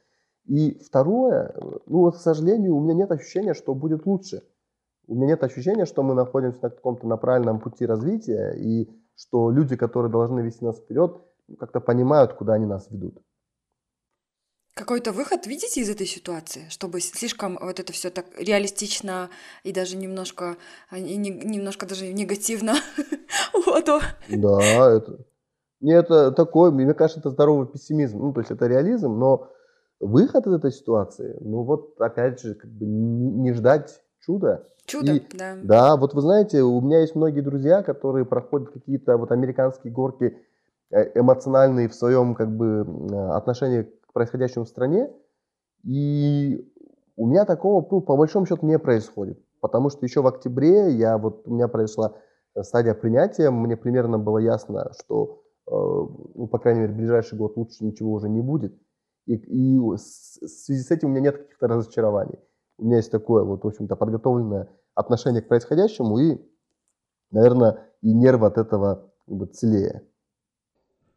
[0.45, 1.53] и второе,
[1.85, 4.43] ну вот, к сожалению, у меня нет ощущения, что будет лучше.
[5.07, 9.51] У меня нет ощущения, что мы находимся на каком-то на правильном пути развития, и что
[9.51, 11.21] люди, которые должны вести нас вперед,
[11.59, 13.21] как-то понимают, куда они нас ведут.
[14.73, 19.29] Какой-то выход видите из этой ситуации, чтобы слишком вот это все так реалистично
[19.63, 20.55] и даже немножко,
[20.89, 22.75] а, и не, немножко даже негативно
[23.65, 23.85] вот.
[24.29, 25.19] Да, это,
[25.81, 29.51] не, это такой, мне кажется, это здоровый пессимизм, ну, то есть это реализм, но
[29.99, 34.67] выход из этой ситуации, ну вот опять же, как бы не, ждать чуда.
[34.85, 35.57] Чудо, и, да.
[35.61, 40.37] Да, вот вы знаете, у меня есть многие друзья, которые проходят какие-то вот американские горки
[40.91, 42.85] эмоциональные в своем как бы
[43.33, 45.09] отношении к происходящему в стране,
[45.83, 46.67] и
[47.15, 49.39] у меня такого, ну, по большому счету, не происходит.
[49.59, 52.15] Потому что еще в октябре я, вот, у меня произошла
[52.61, 57.55] стадия принятия, мне примерно было ясно, что, э, ну, по крайней мере, в ближайший год
[57.57, 58.73] лучше ничего уже не будет.
[59.27, 62.39] И, и в связи с этим у меня нет каких-то разочарований.
[62.77, 66.41] У меня есть такое, вот, в общем-то, подготовленное отношение к происходящему, и,
[67.29, 70.01] наверное, и нервы от этого как бы, целее.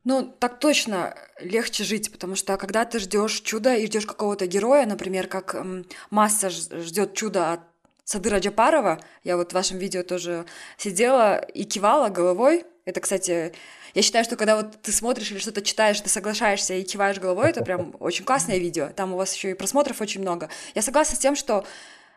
[0.04, 4.84] Ну, так точно легче жить, потому что когда ты ждешь чуда и ждешь какого-то героя,
[4.84, 7.60] например, как м, масса ждет чуда от
[8.04, 10.44] Садыра Джапарова, я вот в вашем видео тоже
[10.76, 12.66] сидела и кивала головой.
[12.84, 13.54] Это, кстати,
[13.94, 17.48] я считаю, что когда вот ты смотришь или что-то читаешь, ты соглашаешься и киваешь головой,
[17.48, 18.90] это прям очень классное видео.
[18.94, 20.50] Там у вас еще и просмотров очень много.
[20.74, 21.64] Я согласна с тем, что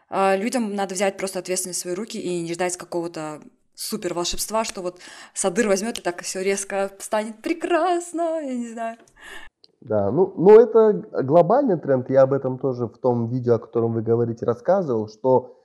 [0.10, 3.42] э, людям надо взять просто ответственность в свои руки и не ждать какого-то
[3.78, 5.00] супер волшебства, что вот
[5.34, 8.98] Садыр возьмет и так все резко станет прекрасно, я не знаю.
[9.82, 13.94] Да, ну, ну это глобальный тренд, я об этом тоже в том видео, о котором
[13.94, 15.64] вы говорите, рассказывал, что,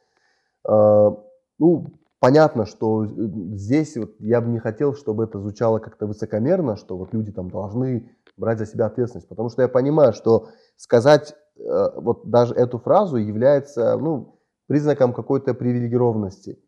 [0.68, 1.10] э,
[1.58, 1.86] ну,
[2.20, 7.14] понятно, что здесь вот я бы не хотел, чтобы это звучало как-то высокомерно, что вот
[7.14, 12.28] люди там должны брать за себя ответственность, потому что я понимаю, что сказать э, вот
[12.28, 16.58] даже эту фразу является, ну, признаком какой-то привилегированности.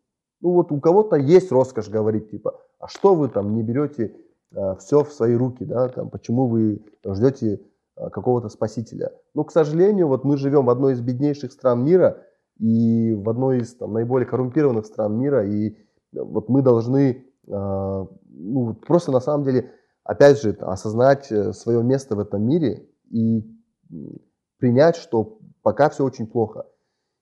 [0.41, 4.15] Ну вот у кого-то есть роскошь говорить, типа, а что вы там не берете
[4.53, 7.61] а, все в свои руки, да, там, почему вы ждете
[7.95, 9.11] а, какого-то спасителя.
[9.33, 12.23] Ну, к сожалению, вот мы живем в одной из беднейших стран мира
[12.59, 15.75] и в одной из там, наиболее коррумпированных стран мира, и
[16.13, 19.71] вот мы должны а, ну, просто на самом деле,
[20.03, 23.43] опять же, осознать э, свое место в этом мире и
[24.57, 26.65] принять, что пока все очень плохо.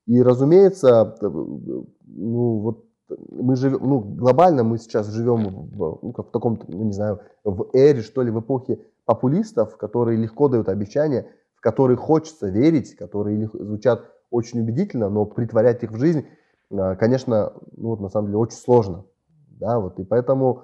[0.06, 6.28] И, разумеется, э, ну, вот мы живем, ну, глобально мы сейчас живем в, ну, как
[6.28, 10.70] в таком, ну, не знаю, в эре, что ли, в эпохе популистов, которые легко дают
[10.70, 16.26] обещания, в которые хочется верить, которые звучат очень убедительно, но притворять их в жизнь,
[16.72, 19.06] а, конечно, ну, вот, на самом деле очень сложно.
[19.60, 20.64] Да, вот, и поэтому,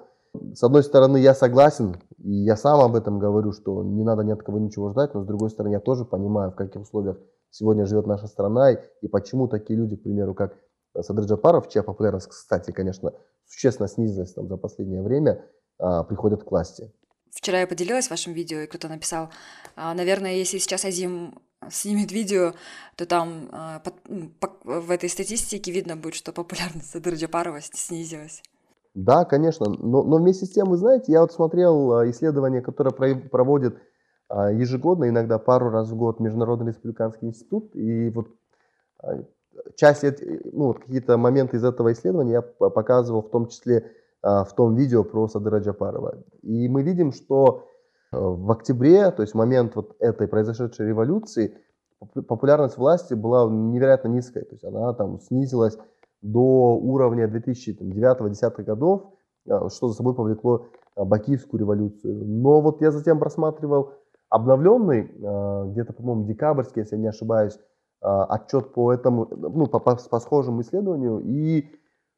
[0.54, 4.32] с одной стороны, я согласен, и я сам об этом говорю, что не надо ни
[4.32, 7.18] от кого ничего ждать, но с другой стороны, я тоже понимаю, в каких условиях
[7.50, 10.56] сегодня живет наша страна, и почему такие люди, к примеру, как
[10.98, 13.12] Садыр Джапаров, чья популярность, кстати, конечно,
[13.46, 15.44] существенно снизилась там, за последнее время,
[15.78, 16.92] а, приходят к власти.
[17.30, 19.30] Вчера я поделилась вашим видео, и кто-то написал,
[19.76, 21.38] а, наверное, если сейчас Азим
[21.70, 22.54] снимет видео,
[22.96, 23.82] то там а,
[24.64, 28.42] в этой статистике видно будет, что популярность Садыр Джапарова снизилась.
[28.94, 33.78] Да, конечно, но, но вместе с тем, вы знаете, я вот смотрел исследование, которое проводит
[34.28, 38.28] ежегодно, иногда пару раз в год Международный республиканский институт, и вот
[39.76, 40.04] часть,
[40.52, 43.90] ну, какие-то моменты из этого исследования я показывал в том числе
[44.22, 46.22] а, в том видео про Садыра Джапарова.
[46.42, 47.66] И мы видим, что
[48.12, 51.56] э, в октябре, то есть в момент вот этой произошедшей революции,
[52.28, 54.42] популярность власти была невероятно низкой.
[54.42, 55.78] То есть она там снизилась
[56.20, 59.12] до уровня 2009-2010 годов,
[59.48, 62.22] а, что за собой повлекло а, Бакиевскую революцию.
[62.26, 63.94] Но вот я затем просматривал
[64.28, 65.10] обновленный,
[65.72, 67.58] где-то, по-моему, декабрьский, если я не ошибаюсь,
[68.00, 71.70] отчет по этому, ну, по, по, по схожему исследованию, и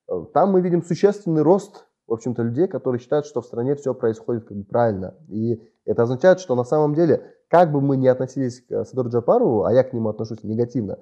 [0.08, 3.94] э, там мы видим существенный рост, в общем-то, людей, которые считают, что в стране все
[3.94, 5.16] происходит как бы правильно.
[5.28, 9.64] И это означает, что на самом деле, как бы мы ни относились к Садору Джапарову,
[9.64, 10.98] а я к нему отношусь негативно,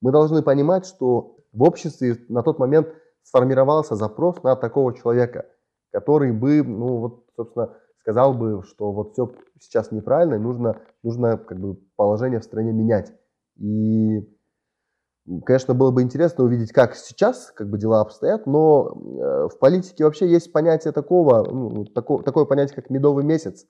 [0.00, 2.88] мы должны понимать, что в обществе на тот момент
[3.22, 5.46] сформировался запрос на такого человека,
[5.92, 11.36] который бы, ну вот, собственно, сказал бы, что вот все сейчас неправильно, и нужно, нужно
[11.36, 13.12] как бы положение в стране менять.
[13.58, 14.20] И,
[15.44, 20.04] конечно, было бы интересно увидеть, как сейчас как бы дела обстоят, но э, в политике
[20.04, 23.66] вообще есть понятие такого, ну, такое, такое понятие, как медовый месяц.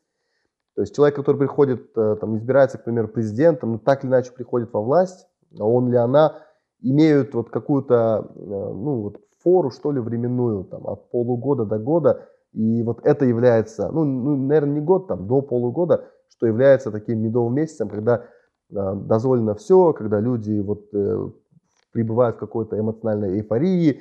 [0.75, 4.33] То есть человек, который приходит, э, там, избирается, к примеру, президентом, ну, так или иначе
[4.33, 5.27] приходит во власть,
[5.59, 6.43] а он или она
[6.81, 12.29] имеют вот какую-то, э, ну, вот фору, что ли, временную, там, от полугода до года,
[12.53, 17.21] и вот это является, ну, ну наверное, не год, там, до полугода, что является таким
[17.21, 18.25] медовым месяцем, когда
[18.71, 21.31] дозволено все, когда люди вот э,
[21.93, 24.01] пребывают в какой-то эмоциональной эйфории,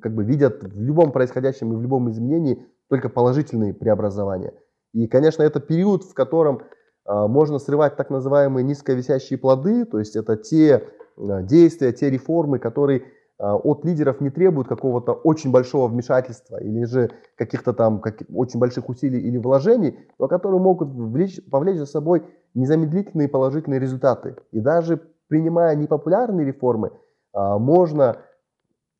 [0.00, 4.54] как бы видят в любом происходящем и в любом изменении только положительные преобразования.
[4.92, 6.62] И, конечно, это период, в котором
[7.04, 12.58] а, можно срывать так называемые низковисящие плоды, то есть это те а, действия, те реформы,
[12.58, 13.04] которые
[13.38, 18.88] от лидеров не требуют какого-то очень большого вмешательства или же каких-то там как, очень больших
[18.88, 22.24] усилий или вложений, но которые могут влечь, повлечь за собой
[22.56, 24.36] незамедлительные положительные результаты.
[24.50, 26.90] И даже принимая непопулярные реформы,
[27.32, 28.18] а, можно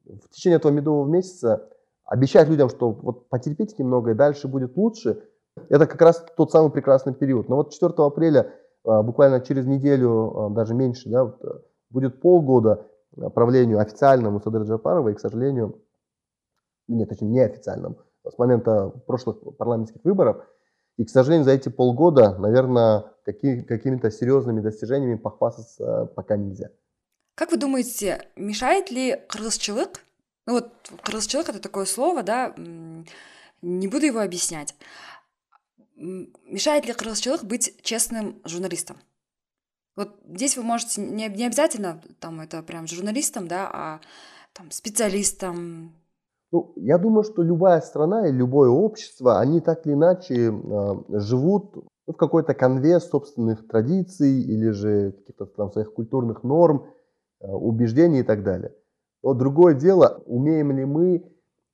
[0.04, 1.68] в течение этого медового месяца
[2.04, 5.24] обещать людям, что вот потерпите немного и дальше будет лучше.
[5.68, 7.48] Это как раз тот самый прекрасный период.
[7.48, 8.52] Но вот 4 апреля,
[8.84, 11.32] а, буквально через неделю, даже меньше, да,
[11.90, 12.86] будет полгода
[13.34, 15.80] правлению официальному Садыр Джапарова, и, к сожалению,
[16.88, 17.96] нет, точнее, неофициальному,
[18.28, 20.44] с момента прошлых парламентских выборов.
[20.98, 26.70] И, к сожалению, за эти полгода, наверное, какие, какими-то серьезными достижениями похвастаться пока нельзя.
[27.34, 30.00] Как вы думаете, мешает ли кыргызчылык?
[30.46, 30.72] Ну вот
[31.02, 34.74] кыргызчылык это такое слово, да, не буду его объяснять.
[35.96, 38.96] Мешает ли кыргызчылык быть честным журналистом?
[39.96, 44.00] Вот здесь вы можете не, не обязательно там это прям журналистом, да, а
[44.52, 45.94] там специалистом.
[46.52, 51.86] Ну, я думаю, что любая страна и любое общество, они так или иначе э, живут
[52.07, 56.86] в какой-то конве собственных традиций или же каких-то там своих культурных норм,
[57.40, 58.72] э, убеждений и так далее.
[59.22, 61.24] Но другое дело, умеем ли мы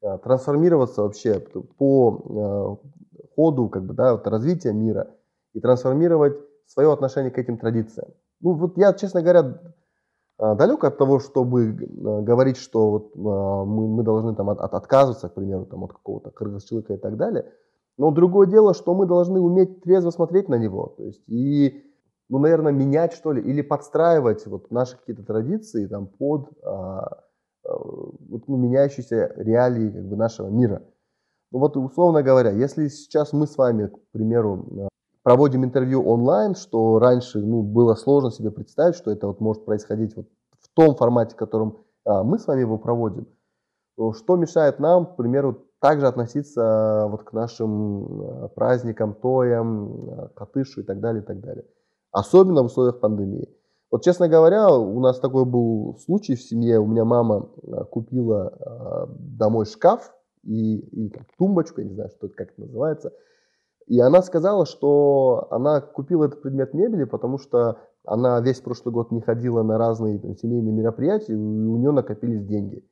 [0.00, 1.40] э, трансформироваться вообще
[1.78, 5.10] по э, ходу как бы, да, вот развития мира
[5.52, 8.08] и трансформировать свое отношение к этим традициям.
[8.40, 9.60] Ну вот я, честно говоря,
[10.38, 15.34] далек от того, чтобы говорить, что вот мы, мы должны там от, от, отказываться, к
[15.34, 17.52] примеру, там, от какого-то кыргыз-человека и так далее.
[17.98, 20.94] Но другое дело, что мы должны уметь трезво смотреть на него.
[20.96, 21.84] То есть и,
[22.28, 27.22] ну, наверное, менять что ли, или подстраивать вот наши какие-то традиции там, под а,
[27.64, 30.82] вот, ну, меняющиеся реалии как бы, нашего мира.
[31.50, 34.88] Ну вот, условно говоря, если сейчас мы с вами, к примеру,
[35.22, 40.16] проводим интервью онлайн, что раньше ну, было сложно себе представить, что это вот может происходить
[40.16, 40.26] вот
[40.60, 43.26] в том формате, в котором а, мы с вами его проводим.
[44.14, 50.28] Что мешает нам, к примеру, также относиться а, вот к нашим а, праздникам, тоям, а,
[50.28, 51.64] катышу и так далее, и так далее.
[52.12, 53.48] Особенно в условиях пандемии.
[53.90, 56.78] Вот, честно говоря, у нас такой был случай в семье.
[56.78, 57.50] У меня мама
[57.90, 60.14] купила домой шкаф
[60.44, 63.12] и, и там, тумбочку, я не знаю, что это, как это называется–
[63.86, 69.10] и она сказала, что она купила этот предмет мебели, потому что она весь прошлый год
[69.10, 72.84] не ходила на разные там, семейные мероприятия, и у нее накопились деньги.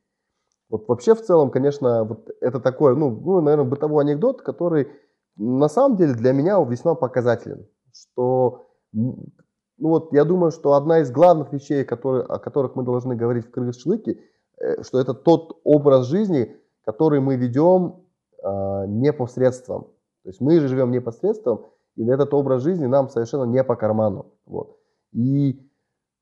[0.71, 4.89] Вот вообще в целом, конечно, вот это такой, ну, ну, наверное, бытовой анекдот, который
[5.37, 7.67] на самом деле для меня весьма показателен.
[7.93, 9.29] Что, ну
[9.79, 13.51] вот я думаю, что одна из главных вещей, которые, о которых мы должны говорить в
[13.51, 14.19] Кыргыз-Шлыке,
[14.61, 18.05] э, что это тот образ жизни, который мы ведем
[18.43, 19.89] э, непосредством.
[20.23, 21.67] То есть мы же живем непосредством,
[21.97, 24.27] и этот образ жизни нам совершенно не по карману.
[24.47, 24.77] Вот.
[25.13, 25.69] И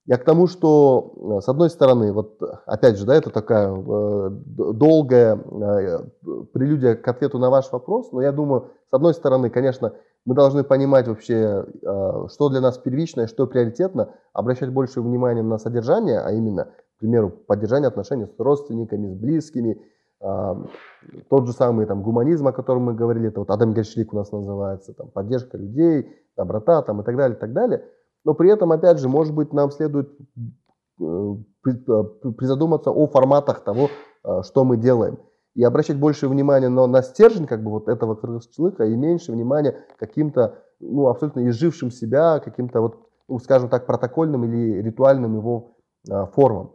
[0.08, 4.30] я к тому, что э, с одной стороны, вот опять же, да, это такая э,
[4.30, 5.98] долгая э,
[6.54, 9.92] прелюдия к ответу на ваш вопрос, но я думаю, с одной стороны, конечно,
[10.24, 15.42] мы должны понимать вообще, э, что для нас первично и что приоритетно, обращать больше внимания
[15.42, 16.64] на содержание, а именно,
[16.96, 19.78] к примеру, поддержание отношений с родственниками, с близкими,
[21.28, 24.32] тот же самый там, гуманизм, о котором мы говорили, это вот Адам Гершлик у нас
[24.32, 27.84] называется, там, поддержка людей, доброта там, и так далее, и так далее.
[28.28, 30.10] Но при этом, опять же, может быть, нам следует
[31.00, 33.88] э, призадуматься о форматах того,
[34.22, 35.18] э, что мы делаем.
[35.54, 38.20] И обращать больше внимания на, на стержень как бы вот этого
[38.54, 42.98] человека и меньше внимания каким-то ну, абсолютно изжившим себя, каким-то вот,
[43.28, 45.78] ну, скажем так, протокольным или ритуальным его
[46.10, 46.72] а, формам.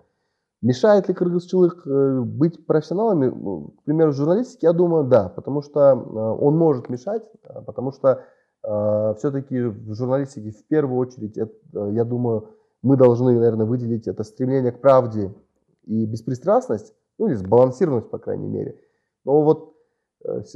[0.63, 3.29] Мешает ли кыргызчылык э, быть профессионалами?
[3.29, 7.91] К примеру, в журналистике, я думаю, да, потому что э, он может мешать, э, потому
[7.91, 8.17] что э,
[8.63, 11.51] все-таки в журналистике в первую очередь, это,
[11.89, 12.49] я думаю,
[12.81, 15.33] мы должны, наверное, выделить это стремление к правде
[15.85, 18.79] и беспристрастность, ну или сбалансированность, по крайней мере.
[19.25, 19.75] Но вот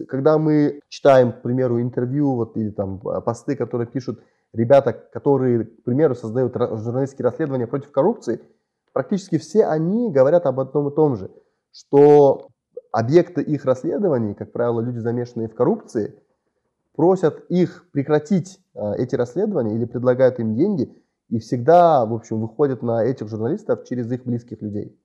[0.08, 4.22] когда мы читаем, к примеру, интервью вот, или там посты, которые пишут
[4.54, 8.42] ребята, которые, к примеру, создают журналистские расследования против коррупции–
[8.98, 11.30] практически все они говорят об одном и том же,
[11.72, 12.48] что
[12.92, 16.16] объекты их расследований, как правило, люди, замешанные в коррупции,
[16.98, 20.94] просят их прекратить а, эти расследования или предлагают им деньги,
[21.30, 25.00] и всегда, в общем, выходят на этих журналистов через их близких людей.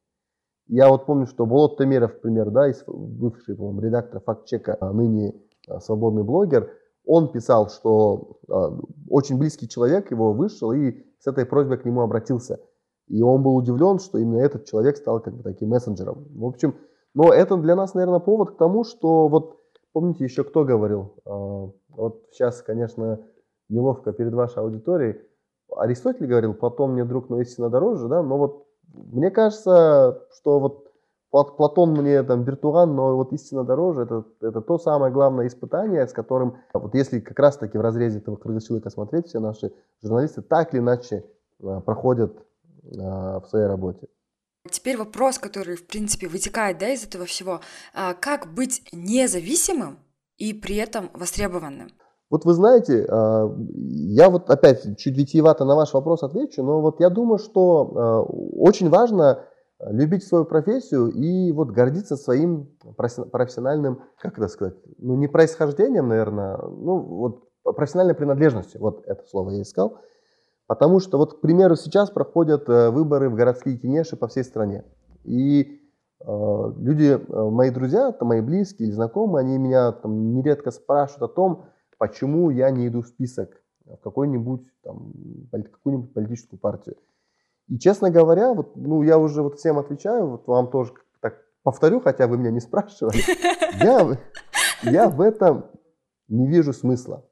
[0.67, 5.35] Я вот помню, что Болот Темеров, например, да, бывший, по редактор факт-чека, а ныне
[5.69, 6.69] а, свободный блогер,
[7.05, 8.39] он писал, что
[9.09, 12.59] очень близкий человек его вышел и с этой просьбой к нему обратился–
[13.13, 16.27] и он был удивлен, что именно этот человек стал как бы таким мессенджером.
[16.31, 16.77] В общем,
[17.15, 19.59] но это для нас, наверное, повод к тому, что вот
[19.93, 21.15] помните еще кто говорил,
[21.97, 23.21] вот сейчас, конечно,
[23.69, 25.21] неловко перед вашей аудиторией,
[25.77, 30.93] Аристотель говорил, потом мне друг, но истина дороже, да, но вот мне кажется, что вот
[31.33, 36.13] Платон мне там виртуан, но вот истина дороже, это, это то самое главное испытание, с
[36.13, 39.73] которым, вот если как раз таки в разрезе этого человека смотреть, все наши
[40.03, 41.25] журналисты так или иначе
[41.63, 42.37] а, проходят
[42.99, 44.09] а, в своей работе.
[44.71, 47.61] Теперь вопрос, который, в принципе, вытекает да, из этого всего.
[47.95, 49.97] А, как быть независимым
[50.39, 51.89] и при этом востребованным?
[52.31, 57.11] Вот вы знаете, я вот опять чуть витиевато на ваш вопрос отвечу, но вот я
[57.11, 58.25] думаю, что
[58.57, 59.45] очень важно
[59.91, 66.57] любить свою профессию и вот гордиться своим профессиональным, как это сказать, ну не происхождением, наверное,
[66.57, 69.99] ну вот профессиональной принадлежностью, вот это слово я искал,
[70.67, 74.85] потому что вот, к примеру, сейчас проходят э, выборы в городские кинеши по всей стране,
[75.25, 75.82] и
[76.27, 81.35] люди, э, мои друзья, там, мои близкие или знакомые, они меня там нередко спрашивают о
[81.35, 81.65] том,
[81.99, 85.13] почему я не иду в список в какой-нибудь там,
[85.51, 86.97] какую-нибудь политическую партию.
[87.69, 92.01] И, честно говоря, вот, ну, я уже вот всем отвечаю, вот вам тоже так повторю,
[92.01, 93.19] хотя вы меня не спрашивали.
[93.83, 94.19] Я,
[94.83, 95.65] я в этом
[96.29, 97.25] не вижу смысла.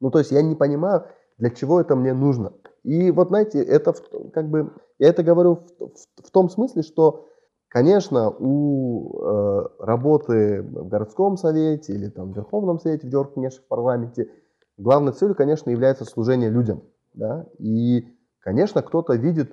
[0.00, 1.06] Ну, то есть я не понимаю,
[1.38, 2.52] для чего это мне нужно.
[2.82, 3.94] И вот, знаете, это
[4.32, 7.28] как бы, я это говорю в, в, в том смысле, что,
[7.72, 13.66] конечно, у э, работы в городском совете или там в Верховном совете, в Деркнеше, в
[13.66, 14.28] парламенте,
[14.76, 16.82] главной целью, конечно, является служение людям.
[17.14, 17.46] Да?
[17.58, 18.06] И
[18.42, 19.52] Конечно, кто-то видит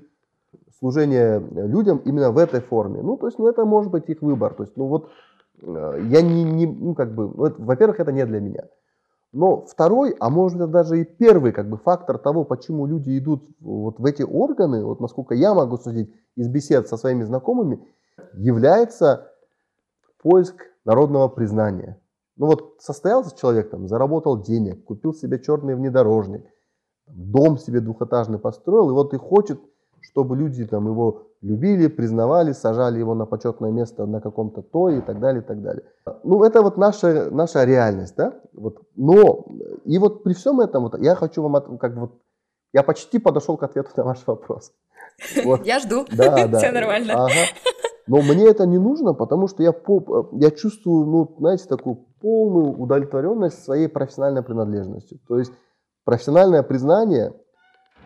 [0.80, 3.02] служение людям именно в этой форме.
[3.02, 4.56] Ну, то есть, ну, это может быть их выбор.
[4.56, 5.10] То есть, ну, вот
[5.62, 8.64] э, я не, не ну, как бы, ну, во-первых, это не для меня.
[9.32, 13.48] Но второй, а может быть даже и первый как бы фактор того, почему люди идут
[13.60, 17.86] вот в эти органы, вот насколько я могу судить из бесед со своими знакомыми,
[18.34, 19.32] является
[20.22, 20.56] поиск
[20.86, 22.00] народного признания.
[22.38, 26.46] Ну вот состоялся человек там, заработал денег, купил себе черный внедорожник–
[27.14, 29.60] дом себе двухэтажный построил, и вот и хочет,
[30.02, 35.02] чтобы люди там его любили, признавали, сажали его на почетное место на каком-то то и
[35.02, 35.84] так далее, и так далее.
[36.24, 38.34] Ну, это вот наша, наша реальность, да?
[38.54, 38.82] Вот.
[38.96, 39.46] Но,
[39.86, 42.12] и вот при всем этом, вот, я хочу вам, как бы, вот,
[42.74, 44.72] я почти подошел к ответу на ваш вопрос.
[45.44, 45.66] Вот.
[45.66, 46.60] Я жду, да, да.
[46.60, 47.26] все нормально.
[47.26, 47.34] Ага.
[48.10, 49.72] Но мне это не нужно, потому что я,
[50.32, 55.20] я чувствую, ну, знаете, такую полную удовлетворенность своей профессиональной принадлежностью.
[55.28, 55.52] То есть
[56.06, 57.36] профессиональное признание,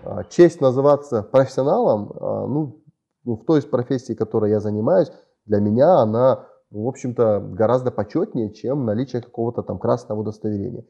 [0.04, 2.84] а, честь называться профессионалом, а, ну,
[3.24, 5.10] ну, в той профессии, которой я занимаюсь,
[5.46, 10.84] для меня она, в общем-то, гораздо почетнее, чем наличие какого-то там красного удостоверения.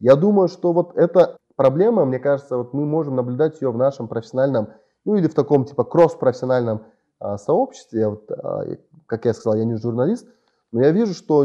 [0.00, 4.08] Я думаю, что вот эта проблема, мне кажется, вот мы можем наблюдать ее в нашем
[4.08, 4.70] профессиональном,
[5.04, 6.82] ну или в таком типа кросс-профессиональном
[7.18, 8.08] а, сообществе.
[8.08, 8.64] Вот, а,
[9.06, 10.28] как я сказал, я не журналист,
[10.72, 11.44] но я вижу, что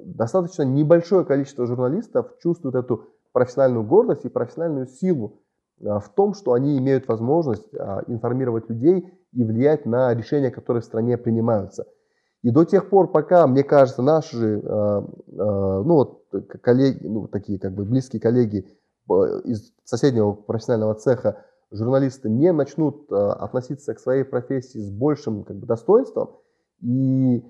[0.00, 5.42] достаточно небольшое количество журналистов чувствует эту профессиональную гордость и профессиональную силу
[5.84, 7.68] а, в том, что они имеют возможность
[8.06, 11.86] информировать людей и влиять на решения, которые в стране принимаются.
[12.42, 14.62] И до тех пор, пока, мне кажется, наши же,
[15.26, 16.26] ну, вот,
[16.62, 18.68] коллеги, ну, такие как бы близкие коллеги
[19.44, 25.66] из соседнего профессионального цеха, журналисты не начнут относиться к своей профессии с большим как бы,
[25.66, 26.30] достоинством
[26.80, 27.42] и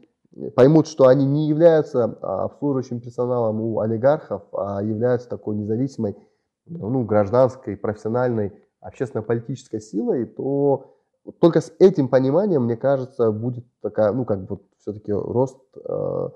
[0.57, 6.17] поймут, что они не являются а, обслуживающим персоналом у олигархов, а являются такой независимой
[6.67, 10.97] ну, гражданской, профессиональной, общественно-политической силой, то
[11.41, 16.29] только с этим пониманием, мне кажется, будет такая, ну, как бы все-таки рост э,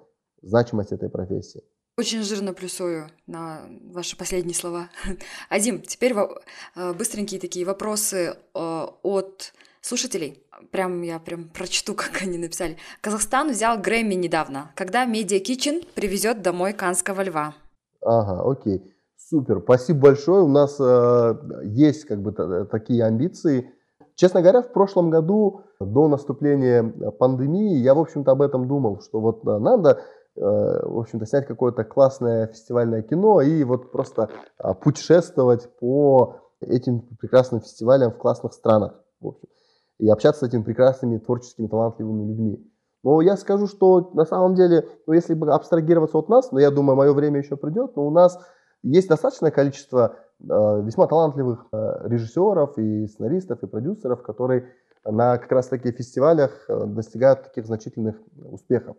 [0.43, 1.63] значимости этой профессии.
[1.99, 4.89] Очень жирно плюсую на ваши последние слова.
[5.51, 10.41] Адим, теперь э, быстренькие такие вопросы э, от слушателей.
[10.71, 12.77] Прям я прям прочту, как они написали.
[13.01, 17.55] Казахстан взял Грэмми недавно, когда Media Kitchen привезет домой канского льва.
[18.01, 18.95] Ага, окей.
[19.17, 20.45] Супер, спасибо большое.
[20.45, 21.35] У нас э,
[21.65, 22.31] есть как бы
[22.71, 23.73] такие амбиции.
[24.15, 26.85] Честно говоря, в прошлом году, до наступления
[27.19, 31.47] пандемии, я, в общем-то, об этом думал, что вот э, надо, э, в общем-то, снять
[31.47, 38.53] какое-то классное фестивальное кино и вот просто э, путешествовать по этим прекрасным фестивалям в классных
[38.53, 38.95] странах.
[39.21, 39.49] В общем
[39.99, 42.73] и общаться с этими прекрасными творческими талантливыми людьми.
[43.05, 46.71] Но я скажу, что на самом деле, ну, если бы абстрагироваться от нас, но я
[46.71, 48.39] думаю, мое время еще придет, но у нас
[48.83, 54.73] есть достаточное количество э, весьма талантливых э, режиссеров и сценаристов и продюсеров, которые
[55.05, 58.97] на как раз таких фестивалях э, достигают таких значительных успехов.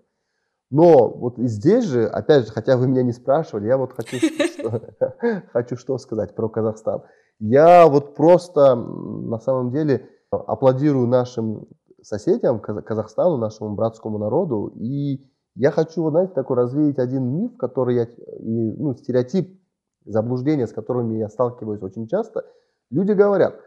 [0.72, 4.18] Но вот здесь же, опять же, хотя вы меня не спрашивали, я вот хочу
[5.54, 7.04] хочу что сказать про Казахстан.
[7.40, 11.68] Я вот просто на самом деле аплодирую нашим
[12.02, 14.74] соседям, Казахстану, нашему братскому народу.
[14.76, 19.60] И я хочу, вот, знаете, такой развеять один миф, который я, и, ну, стереотип,
[20.06, 22.46] заблуждения, с которыми я сталкиваюсь очень часто.
[22.90, 23.60] Люди говорят,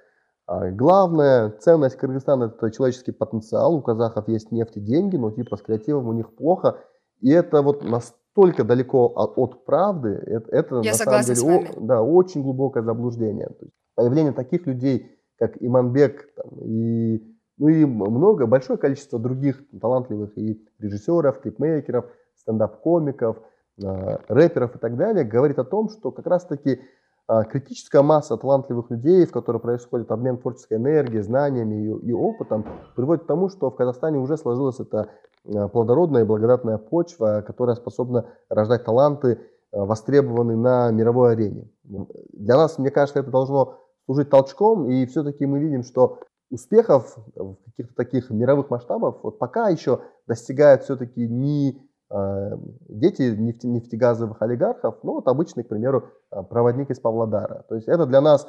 [0.47, 3.75] А главная ценность Кыргызстана– это человеческий потенциал.
[3.75, 6.79] У казахов есть нефть и деньги, но типа с креативом у них плохо.
[7.23, 11.81] И это вот настолько далеко от, от правды, это, это Я на самом деле о,
[11.81, 13.47] да, очень глубокое заблуждение.
[13.47, 17.23] То есть появление таких людей, как Иманбек там, и,
[17.59, 22.07] ну и много, большое количество других талантливых и режиссеров, клипмейкеров,
[22.37, 23.39] стендап-комиков,
[23.83, 26.81] э, рэперов и так далее, говорит о том, что как раз-таки
[27.29, 32.67] а, критическая масса талантливых людей, в которой происходит обмен творческой энергией, знаниями и, и опытом,
[32.97, 35.09] приводит к тому, что в Казахстане уже сложилась эта
[35.45, 39.41] плодородная и благодатная почва, которая способна рождать таланты,
[39.73, 41.69] а, востребованные на мировой арене.
[41.85, 46.21] Для нас, мне кажется, это должно служить толчком, и все-таки мы видим, что
[46.51, 51.81] успехов в каких-то таких мировых масштабах вот пока еще достигают все-таки не
[52.13, 52.51] Э,
[52.89, 57.65] дети нефтегазовых олигархов, ну вот обычный, к примеру, э, проводник из Павлодара.
[57.71, 58.47] То есть это для нас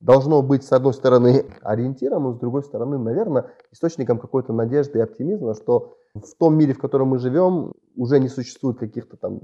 [0.00, 5.02] должно быть, с одной стороны, ориентиром, и с другой стороны, наверное, источником какой-то надежды и
[5.02, 9.42] оптимизма, что в том мире, в котором мы живем, уже не существует каких-то там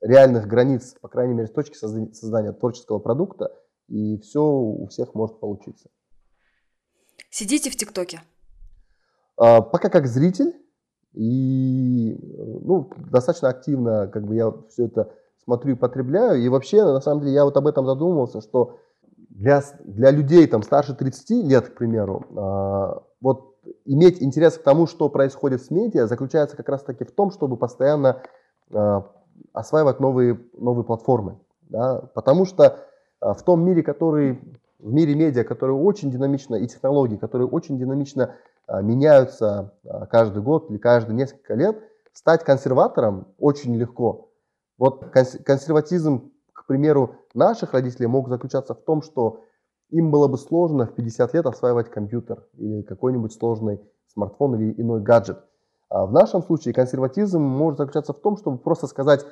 [0.00, 3.52] реальных границ, по крайней мере, с точки создания творческого продукта,
[3.88, 5.90] и все у всех может получиться.
[7.30, 8.20] Сидите в ТикТоке?
[9.36, 10.54] А, пока как зритель,
[11.12, 15.12] и ну, достаточно активно как бы я все это
[15.44, 16.40] смотрю и потребляю.
[16.40, 18.78] И вообще, на самом деле, я вот об этом задумывался, что
[19.28, 23.51] для, для людей там старше 30 лет, к примеру, а, вот
[23.84, 27.56] иметь интерес к тому, что происходит с медиа, заключается как раз таки в том, чтобы
[27.56, 28.22] постоянно
[28.72, 29.10] а,
[29.52, 31.38] осваивать новые, новые платформы.
[31.68, 32.02] Да?
[32.14, 32.80] Потому что
[33.20, 34.40] а, в том мире, который,
[34.78, 38.34] в мире медиа, который очень динамично, и технологий, которые очень динамично
[38.66, 41.78] а, меняются а, каждый год или каждые несколько лет,
[42.12, 44.30] стать консерватором очень легко.
[44.78, 49.44] Вот консерватизм, к примеру, наших родителей мог заключаться в том, что
[49.92, 55.00] им было бы сложно в 50 лет осваивать компьютер или какой-нибудь сложный смартфон или иной
[55.02, 55.38] гаджет.
[55.88, 59.26] А в нашем случае консерватизм может заключаться в том, чтобы просто сказать,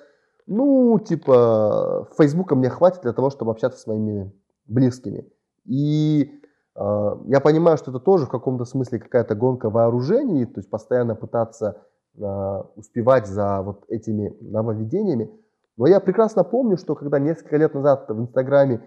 [0.47, 4.33] ну, типа, Фейсбука мне хватит для того, чтобы общаться с моими
[4.67, 5.27] близкими.
[5.65, 6.31] И
[6.75, 11.15] а, я понимаю, что это тоже в каком-то смысле какая-то гонка вооружений, то есть постоянно
[11.15, 11.83] пытаться
[12.21, 15.31] а, успевать за вот этими нововведениями.
[15.79, 18.83] Но я прекрасно помню, что когда несколько лет назад в Инстаграме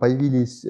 [0.00, 0.64] появились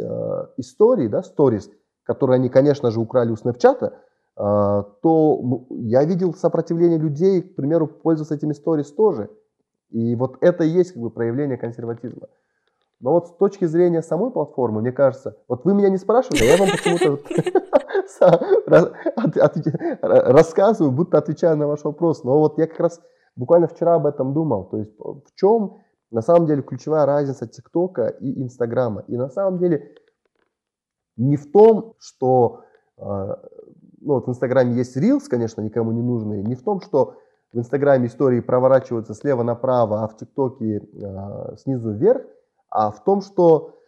[0.57, 1.71] истории, да, stories,
[2.05, 3.99] которые они, конечно же, украли у Снэпчата,
[4.37, 9.31] то я видел сопротивление людей, к примеру, пользоваться этими stories тоже.
[9.91, 12.29] И вот это и есть как бы проявление консерватизма.
[13.01, 16.45] Но вот с точки зрения самой платформы, мне кажется, вот вы меня не спрашивали, а
[16.45, 17.19] я вам почему-то
[20.33, 22.25] рассказываю, будто отвечаю на ваш вопрос.
[22.25, 23.01] Но вот я как раз
[23.37, 24.65] буквально вчера об этом думал.
[24.65, 25.79] То есть в чем
[26.11, 29.05] на самом деле ключевая разница ТикТока и Инстаграма?
[29.09, 29.95] И на самом деле
[31.17, 32.65] не в том, что
[32.99, 33.41] а,
[34.01, 37.17] ну, вот в Инстаграме есть Reels, конечно, никому не нужные, не в том, что
[37.53, 42.23] в Инстаграме истории проворачиваются слева направо, а в ТикТоке э, снизу вверх,
[42.69, 43.79] а в том, что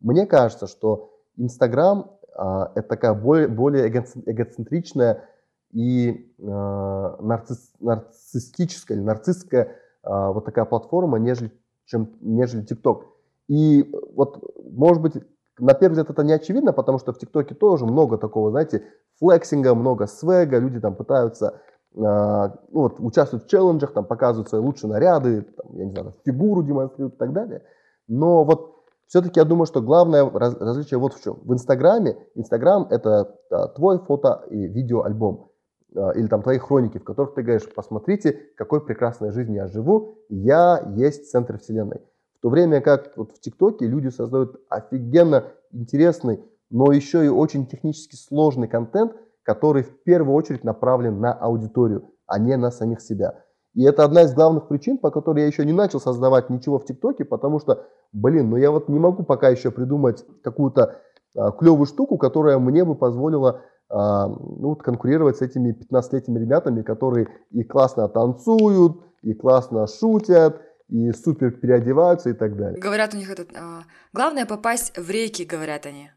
[0.00, 5.28] мне кажется, что Инстаграм а, это такая более, более эгоцентричная
[5.72, 11.50] и а, нарцисс, нарциссическая нарциссская а, вот такая платформа, нежели,
[11.88, 13.02] чем, нежели TikTok.
[13.48, 15.14] И вот, может быть,
[15.58, 18.84] на первый взгляд это не очевидно, потому что в ТикТоке тоже много такого, знаете,
[19.18, 21.60] флексинга, много свега, люди там пытаются
[21.94, 26.62] ну, вот, участвуют в челленджах, там показывают свои лучшие наряды, там, я не знаю, фигуру
[26.62, 27.62] демонстрируют и так далее.
[28.06, 31.38] Но вот все-таки я думаю, что главное раз, различие вот в чем.
[31.42, 35.50] В Инстаграме, Инстаграм это а, твой фото и видеоальбом.
[35.96, 40.18] А, или там твои хроники, в которых ты говоришь, посмотрите, какой прекрасной жизнью я живу,
[40.28, 42.00] я есть центр вселенной.
[42.38, 47.66] В то время как вот в ТикТоке люди создают офигенно интересный, но еще и очень
[47.66, 49.12] технически сложный контент,
[49.42, 53.42] который в первую очередь направлен на аудиторию, а не на самих себя.
[53.74, 56.84] И это одна из главных причин, по которой я еще не начал создавать ничего в
[56.84, 60.96] ТикТоке, потому что, блин, ну я вот не могу пока еще придумать какую-то
[61.34, 67.28] а, клевую штуку, которая мне бы позволила ну, вот конкурировать с этими 15-летними ребятами, которые
[67.50, 72.80] и классно танцуют, и классно шутят, и супер переодеваются и так далее.
[72.80, 73.82] Говорят у них этот, а,
[74.12, 76.10] главное попасть в реки, говорят они.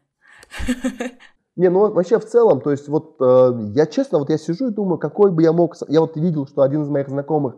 [1.56, 4.72] Не, ну вообще в целом, то есть вот э, я честно, вот я сижу и
[4.72, 7.56] думаю, какой бы я мог, я вот видел, что один из моих знакомых,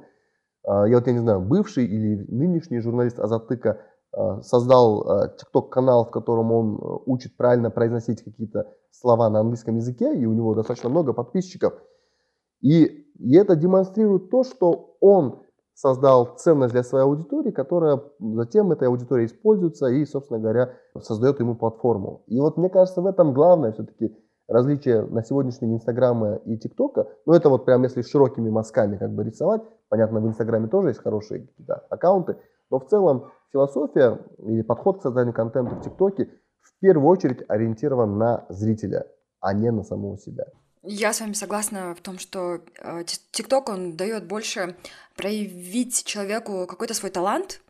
[0.67, 6.07] э, я вот я не знаю, бывший или нынешний журналист Азатыка э, создал э, TikTok-канал,
[6.07, 8.67] в котором он учит правильно произносить какие-то
[9.01, 11.75] слова на английском языке, и у него достаточно много подписчиков.
[12.61, 12.85] И,
[13.19, 15.43] и это демонстрирует то, что он
[15.75, 21.57] создал ценность для своей аудитории, которая затем этой аудиторией используется и, собственно говоря, создает ему
[21.57, 22.23] платформу.
[22.27, 24.17] И вот мне кажется, в этом главное все-таки
[24.47, 27.09] различие на сегодняшний день Инстаграма и ТикТока.
[27.27, 29.63] Ну, это вот прям если широкими мазками как бы рисовать.
[29.89, 32.37] Понятно, в Инстаграме тоже есть хорошие какие-то аккаунты.
[32.71, 36.29] Но в целом философия или подход к созданию контента в ТикТоке
[36.65, 39.07] в первую очередь ориентирован на зрителя,
[39.41, 40.45] а не на самого себя.
[40.83, 44.77] Я с вами согласна в том, что э, ТикТок, он дает больше
[45.17, 47.63] проявить человеку какой-то свой талант,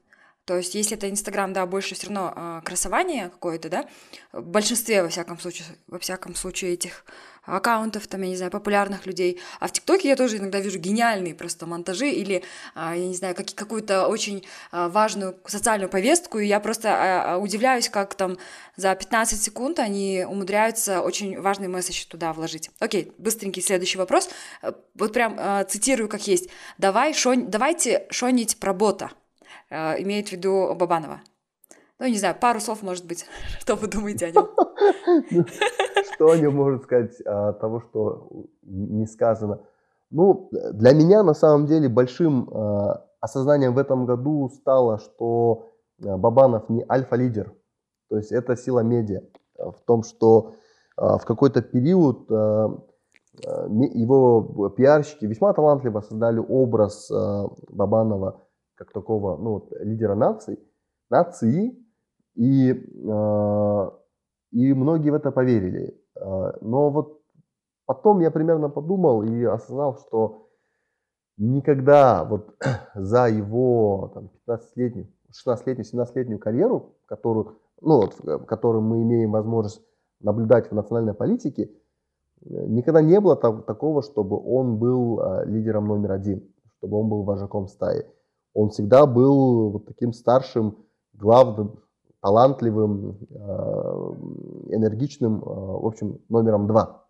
[0.44, 3.88] то есть, если это Инстаграм, да, больше все равно э, красование какое-то, да,
[4.32, 7.04] в большинстве, во всяком случае, во всяком случае, этих
[7.46, 9.40] аккаунтов, там, я не знаю, популярных людей.
[9.60, 12.42] А в ТикТоке я тоже иногда вижу гениальные просто монтажи или,
[12.74, 17.38] а, я не знаю, как, какую-то очень а, важную социальную повестку, и я просто а,
[17.38, 18.38] удивляюсь, как там
[18.76, 22.70] за 15 секунд они умудряются очень важный месседж туда вложить.
[22.78, 24.30] Окей, быстренький следующий вопрос.
[24.94, 25.38] Вот прям
[25.68, 26.48] цитирую как есть.
[26.78, 27.50] Давай, шон...
[27.50, 29.10] Давайте шонить про бота.
[29.74, 31.20] Имеет в виду Бабанова.
[31.98, 33.26] Ну, не знаю, пару слов, может быть,
[33.60, 34.48] что вы думаете о нем?
[36.14, 38.28] Что о нем можно сказать а, того, что
[38.62, 39.60] не сказано?
[40.10, 45.72] Ну, для меня на самом деле большим а, осознанием в этом году стало, что
[46.04, 47.52] а, Бабанов не альфа-лидер.
[48.10, 49.22] То есть это сила медиа
[49.56, 50.54] в том, что
[50.96, 52.30] в какой-то период
[53.40, 57.10] его пиарщики весьма талантливо создали образ
[57.68, 58.44] Бабанова
[58.74, 60.58] как такого ну, лидера нации,
[61.10, 61.76] нации,
[62.34, 63.90] и, э,
[64.50, 66.00] и многие в это поверили.
[66.16, 67.20] Э, но вот
[67.86, 70.48] потом я примерно подумал и осознал, что
[71.36, 72.54] никогда вот
[72.94, 79.82] за его там, 15-летнюю, 16-летнюю, 17-летнюю карьеру, которую, ну, вот, которую мы имеем возможность
[80.20, 81.70] наблюдать в национальной политике,
[82.44, 86.42] никогда не было так, такого, чтобы он был э, лидером номер один,
[86.78, 88.06] чтобы он был вожаком стаи.
[88.54, 90.78] Он всегда был вот таким старшим,
[91.12, 91.80] главным,
[92.20, 93.34] талантливым, э,
[94.70, 97.04] энергичным, э, в общем, номером два.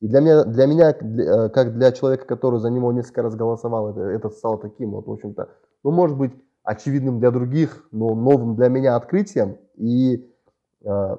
[0.00, 3.90] И для меня, для меня э, как для человека, который за него несколько раз голосовал,
[3.90, 5.50] это, это стало таким, вот, в общем-то,
[5.84, 9.58] ну, может быть, очевидным для других, но новым для меня открытием.
[9.76, 10.28] И
[10.82, 11.16] э,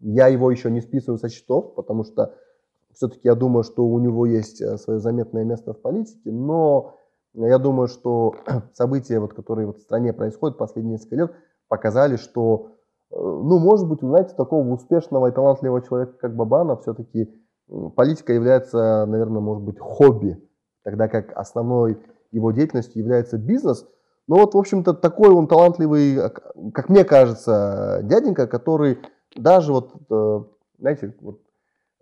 [0.00, 2.34] я его еще не списываю со счетов, потому что
[2.92, 6.96] все-таки я думаю, что у него есть свое заметное место в политике, но
[7.34, 8.36] я думаю, что
[8.72, 11.32] события, вот, которые вот в стране происходят последние несколько лет,
[11.68, 12.70] показали, что,
[13.10, 17.32] э, ну, может быть, знаете, такого успешного и талантливого человека, как Бабанов, все-таки
[17.96, 20.38] политика является, наверное, может быть, хобби,
[20.82, 21.98] тогда как основной
[22.30, 23.86] его деятельностью является бизнес.
[24.26, 26.18] Но вот, в общем-то, такой он талантливый,
[26.72, 28.98] как мне кажется, дяденька, который
[29.36, 30.40] даже вот, э,
[30.78, 31.40] знаете, вот,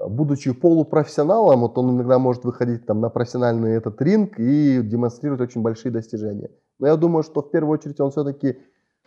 [0.09, 5.63] будучи полупрофессионалом, вот он иногда может выходить там на профессиональный этот ринг и демонстрировать очень
[5.63, 6.51] большие достижения.
[6.79, 8.59] Но я думаю, что в первую очередь он все-таки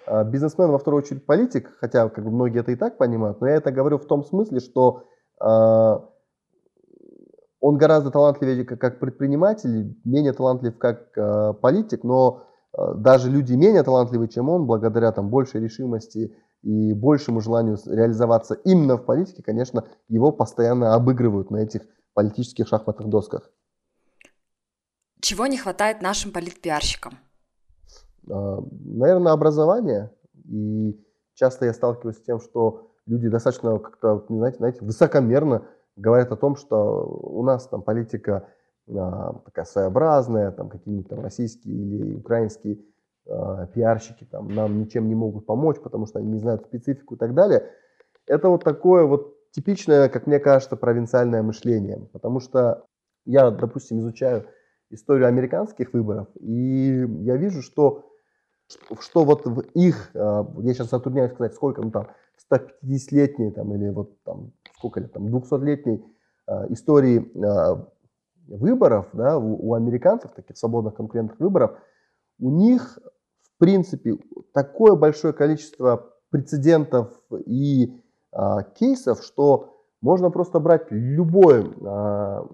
[0.05, 3.47] а, бизнесмен, во вторую очередь политик, хотя как бы многие это и так понимают, но
[3.47, 5.03] я это говорю в том смысле, что
[5.41, 5.99] э,
[7.59, 12.43] он гораздо талантливее как, предприниматель, менее талантлив как э, политик, но
[12.77, 16.35] э, даже люди менее талантливые, чем он, благодаря там большей решимости
[16.65, 21.83] и большему желанию реализоваться именно в политике, конечно, его постоянно обыгрывают на этих
[22.15, 23.51] политических шахматных досках.
[25.21, 27.19] Чего не хватает нашим политпиарщикам?
[28.27, 30.11] А, наверное, образование.
[30.45, 30.99] И
[31.35, 36.55] часто я сталкиваюсь с тем, что люди достаточно как-то, знаете, знаете, высокомерно говорят о том,
[36.55, 38.47] что у нас там политика
[38.89, 42.79] а, такая своеобразная, там какие-нибудь там российские или украинские
[43.25, 47.33] пиарщики там нам ничем не могут помочь, потому что они не знают специфику и так
[47.33, 47.71] далее.
[48.27, 52.85] Это вот такое вот типичное, как мне кажется, провинциальное мышление, потому что
[53.25, 54.45] я, допустим, изучаю
[54.91, 58.05] историю американских выборов, и я вижу, что
[58.99, 62.07] что вот в их, а, я сейчас затрудняюсь сказать, сколько, ну там,
[62.51, 66.03] 150-летней там, или вот там, сколько лет, там, 200-летней
[66.47, 67.31] а, истории
[68.47, 71.79] выборов, да, у, у американцев, таких свободных конкурентных выборов,
[72.39, 72.99] у них,
[73.55, 74.17] в принципе,
[74.53, 77.13] такое большое количество прецедентов
[77.45, 77.93] и
[78.31, 82.45] а, кейсов, что можно просто брать любой а,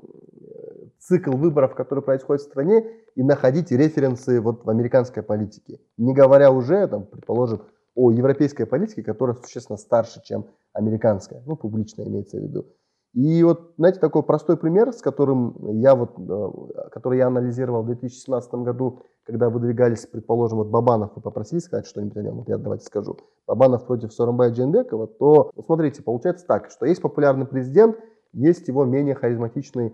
[0.99, 2.86] цикл выборов, который происходит в стране,
[3.16, 5.80] и находить референсы вот в американской политике.
[5.97, 7.64] Не говоря уже, там, предположим,
[7.95, 12.68] о европейской политике, которая существенно старше, чем американская, ну, публичная имеется в виду.
[13.14, 17.88] И вот, знаете, такой простой пример, с которым я вот, э, который я анализировал в
[17.88, 22.57] 2017 году, когда выдвигались, предположим, вот Бабанов, вы попросили сказать что-нибудь о нем, вот я
[22.57, 27.97] давайте скажу, Бабанов против Соромбая Дженбекова, то, ну, смотрите, получается так, что есть популярный президент,
[28.32, 29.93] есть его менее харизматичный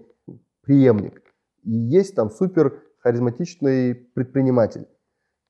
[0.61, 1.23] преемник.
[1.63, 4.87] И есть там супер харизматичный предприниматель.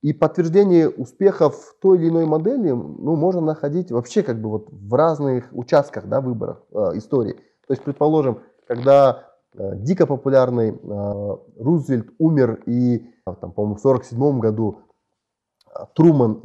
[0.00, 4.94] И подтверждение успехов той или иной модели ну, можно находить вообще как бы вот в
[4.94, 7.36] разных участках да, выборов э, истории.
[7.68, 13.84] То есть, предположим, когда э, дико популярный э, Рузвельт умер и, э, там, по-моему, в
[13.84, 14.80] 1947 году
[15.94, 16.42] Труман,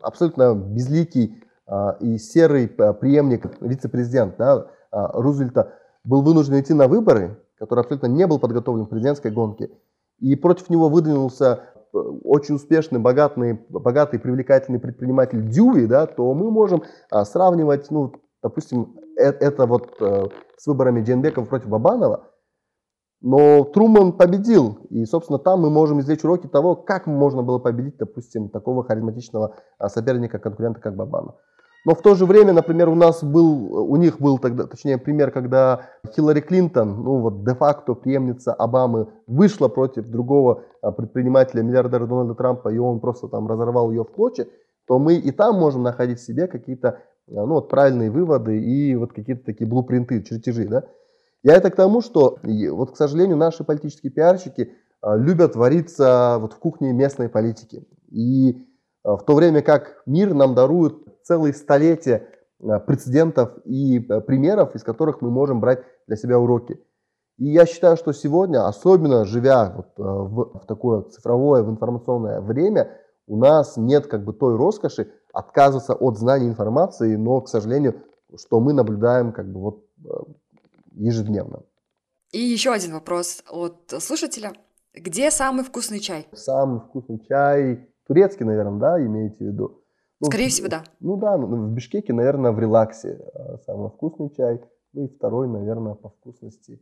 [0.00, 1.42] абсолютно безликий
[2.00, 5.74] и серый преемник, вице-президент да, Рузвельта,
[6.04, 9.70] был вынужден идти на выборы, который абсолютно не был подготовлен к президентской гонке,
[10.20, 16.84] и против него выдвинулся очень успешный, богатый, богатый, привлекательный предприниматель Дьюи, да, то мы можем
[17.24, 22.24] сравнивать, ну, допустим, это, это вот э, с выборами Дженбекова против Бабанова.
[23.20, 27.96] Но Труман победил, и, собственно, там мы можем извлечь уроки того, как можно было победить,
[27.98, 31.34] допустим, такого харизматичного а, соперника, конкурента, как Бабанов.
[31.84, 35.32] Но в то же время, например, у нас был, у них был тогда, точнее, пример,
[35.32, 42.34] когда Хиллари Клинтон, ну вот де-факто преемница Обамы, вышла против другого а, предпринимателя, миллиардера Дональда
[42.34, 44.46] Трампа, и он просто там разорвал ее в клочья,
[44.86, 49.12] то мы и там можем находить в себе какие-то ну, вот, правильные выводы и вот
[49.12, 50.66] какие-то такие блупринты, чертежи.
[50.66, 50.84] Да?
[51.42, 56.52] Я это к тому, что вот, к сожалению, наши политические пиарщики а, любят вариться вот
[56.52, 57.86] в кухне местной политики.
[58.10, 58.64] И
[59.04, 62.28] в то время как мир нам дарует целые столетия
[62.86, 66.80] прецедентов и примеров, из которых мы можем брать для себя уроки.
[67.38, 72.90] И я считаю, что сегодня, особенно живя вот в, в такое цифровое, в информационное время,
[73.28, 78.02] у нас нет как бы той роскоши отказываться от знаний информации, но, к сожалению,
[78.36, 79.84] что мы наблюдаем как бы вот
[80.92, 81.62] ежедневно.
[82.32, 84.52] И еще один вопрос от слушателя.
[84.94, 86.26] Где самый вкусный чай?
[86.32, 89.82] Самый вкусный чай, турецкий, наверное, да, имеете в виду?
[90.20, 90.82] Ну, Скорее всего, да.
[91.00, 94.60] Ну да, ну, в Бишкеке, наверное, в релаксе а, самый вкусный чай.
[94.92, 96.80] Ну и второй, наверное, по вкусности,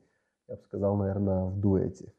[0.48, 2.12] я бы сказал, наверное, в дуэте.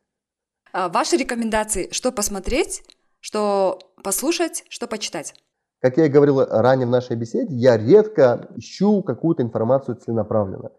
[0.74, 2.84] А ваши рекомендации, что посмотреть,
[3.28, 5.34] что послушать, что почитать?
[5.82, 10.72] Как я и говорил ранее в нашей беседе, я редко ищу какую-то информацию целенаправленно.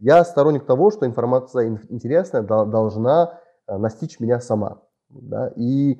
[0.00, 4.82] Я сторонник того, что информация интересная должна а, настичь меня сама.
[5.10, 5.52] Да?
[5.54, 5.96] И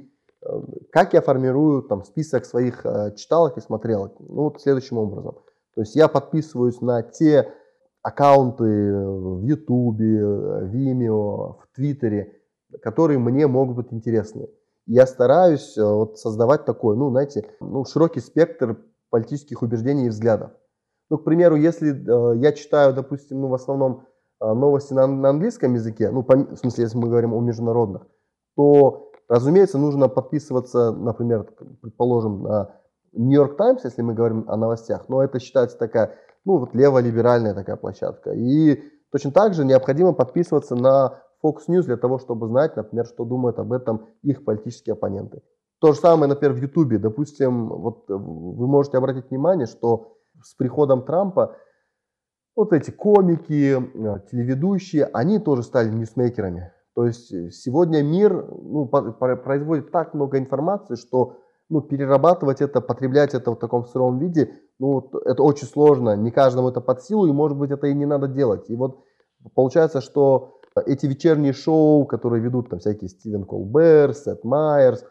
[0.90, 4.18] как я формирую там, список своих э, читалок и смотрелок?
[4.18, 5.36] Ну, вот следующим образом.
[5.76, 7.55] То есть я подписываюсь на те
[8.03, 12.40] аккаунты в Ютубе, в Vimeo, в Твиттере,
[12.82, 14.48] которые мне могут быть интересны.
[14.93, 18.76] Я стараюсь э, вот, создавать такой, ну, знаете, ну, широкий спектр
[19.11, 20.51] политических убеждений и взглядов.
[21.11, 24.07] Ну, к примеру, если э, я читаю, допустим, ну, в основном
[24.40, 28.07] э, новости на, на английском языке, ну, по, в смысле, если мы говорим о международных,
[28.57, 31.47] то Разумеется, нужно подписываться, например,
[31.80, 32.74] предположим, на
[33.14, 37.76] York Times, если мы говорим о новостях, но это считается такая, ну вот леволиберальная такая
[37.76, 38.32] площадка.
[38.32, 43.24] И точно так же необходимо подписываться на Fox News для того, чтобы знать, например, что
[43.24, 45.43] думают об этом их политические оппоненты.
[45.80, 46.99] То же самое, например, в Ютубе.
[46.99, 51.57] Допустим, вот вы можете обратить внимание, что с приходом Трампа
[52.55, 56.72] вот эти комики, э, телеведущие, они тоже стали ньюсмейкерами.
[56.95, 61.38] То есть э, сегодня мир ну, производит так много информации, что
[61.68, 66.68] ну, перерабатывать это, потреблять это в таком сыром виде, ну, это очень сложно, не каждому
[66.68, 68.68] это под силу, и может быть это и не надо делать.
[68.68, 69.03] И вот
[69.55, 75.05] получается, что эти вечерние шоу, которые ведут там всякие Стивен Колбер, Сет Майерс,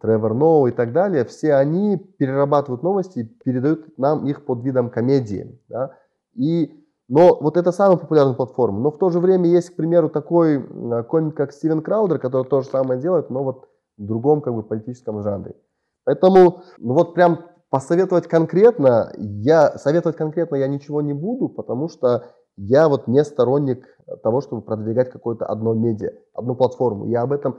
[0.00, 4.90] Тревор Ноу и так далее, все они перерабатывают новости и передают нам их под видом
[4.90, 5.58] комедии.
[5.68, 5.96] Да?
[6.34, 6.76] И
[7.10, 8.78] но вот это самая популярная платформа.
[8.78, 10.62] Но в то же время есть, к примеру, такой
[11.08, 13.68] комик, как Стивен Краудер, который то же самое делает, но вот
[13.98, 15.56] в другом как бы политическом жанре.
[16.04, 22.26] Поэтому, ну вот прям посоветовать конкретно, я советовать конкретно я ничего не буду, потому что
[22.62, 23.86] я вот не сторонник
[24.22, 27.06] того, чтобы продвигать какое-то одно медиа, одну платформу.
[27.06, 27.58] Я об этом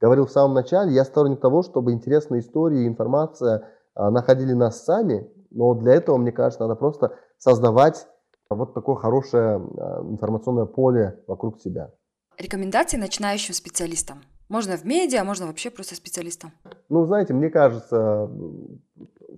[0.00, 0.92] говорил в самом начале.
[0.92, 6.16] Я сторонник того, чтобы интересные истории и информация а, находили нас сами, но для этого,
[6.16, 8.08] мне кажется, надо просто создавать
[8.50, 11.92] вот такое хорошее а, информационное поле вокруг себя.
[12.36, 14.22] Рекомендации начинающим специалистам.
[14.48, 16.50] Можно в медиа, а можно вообще просто специалистам.
[16.88, 18.28] Ну, знаете, мне кажется,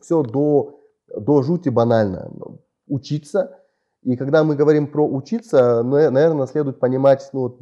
[0.00, 0.80] все до,
[1.14, 2.30] до жути банально.
[2.86, 3.58] Учиться.
[4.04, 7.58] И когда мы говорим про учиться, ну, э, наверное, следует понимать, ну,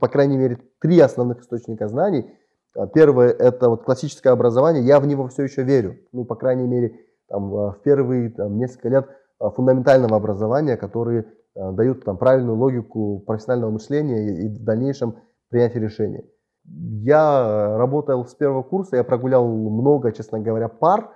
[0.00, 2.30] по крайней мере, три основных источника знаний.
[2.76, 4.82] А, первое– это вот классическое образование.
[4.82, 5.96] Я в него все еще верю.
[6.12, 9.08] Ну, по крайней мере, там, в первые там, несколько лет
[9.40, 15.16] Э, фундаментального образования, которые дают там, правильную логику профессионального мышления и в дальнейшем
[15.48, 16.24] принятия решений.
[16.64, 21.10] Я работал с первого курса, я прогулял много, честно говоря, пар,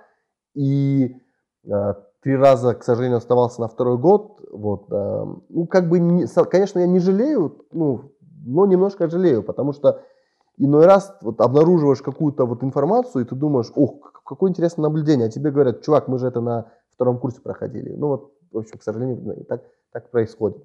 [0.53, 1.15] и
[2.25, 4.41] три раза, к сожалению, оставался на второй год.
[4.51, 8.13] Вот, ну, как бы, не, конечно, я не жалею, ну,
[8.47, 10.01] но немножко жалею, потому что
[10.57, 15.29] иной раз вот обнаруживаешь какую-то вот информацию, и ты думаешь, ох, какое интересное наблюдение, а
[15.29, 17.93] тебе говорят, чувак, мы же это на втором курсе проходили.
[17.95, 19.61] Ну вот, в общем, к сожалению, так,
[19.93, 20.63] так происходит.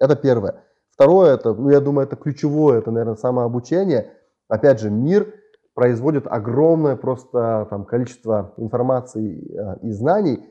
[0.00, 0.64] Это первое.
[0.90, 4.10] Второе, это, ну я думаю, это ключевое, это, наверное, самообучение.
[4.48, 5.32] Опять же, мир
[5.74, 10.42] производит огромное просто там количество информации э, и знаний.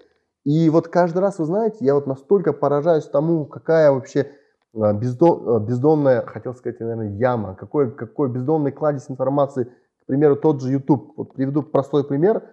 [0.48, 4.32] И вот каждый раз, вы знаете, я вот настолько поражаюсь тому, какая вообще
[4.74, 10.38] э, бездон, э, бездонная, хотел сказать, наверное, яма, какой, какой бездонный кладезь информации, к примеру,
[10.38, 11.12] тот же YouTube.
[11.18, 12.43] Вот приведу простой пример.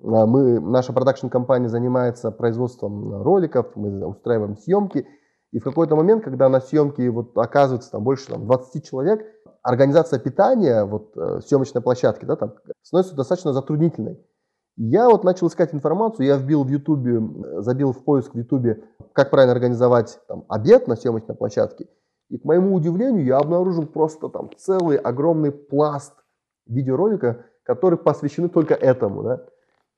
[0.00, 5.06] Мы, наша продакшн-компания занимается производством роликов, мы устраиваем съемки.
[5.52, 9.20] И в какой-то момент, когда на съемке вот оказывается там больше там, 20 человек,
[9.62, 14.18] организация питания, вот э, съемочной площадки, да, там, становится достаточно затруднительной.
[14.76, 17.22] Я вот начал искать информацию, я вбил в Ютубе,
[17.62, 21.86] забил в поиск в Ютубе, как правильно организовать там, обед на съемочной площадке.
[22.28, 26.14] И к моему удивлению, я обнаружил просто там целый огромный пласт
[26.66, 29.22] видеоролика, которые посвящены только этому.
[29.22, 29.44] Да?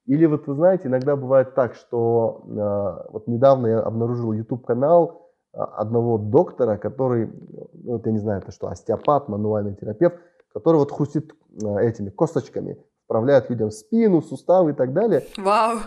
[0.05, 5.27] Или вот вы знаете, иногда бывает так, что э, вот недавно я обнаружил YouTube канал,
[5.57, 7.27] а, одного доктора, который,
[7.73, 10.17] ну, вот я не знаю, это что, остеопат, мануальный терапевт,
[10.53, 11.33] который вот хрустит
[11.65, 15.25] а, этими косточками, вправляет людям спину, суставы и так далее.
[15.39, 15.79] Вау!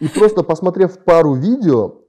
[0.00, 2.02] И просто посмотрев пару видео,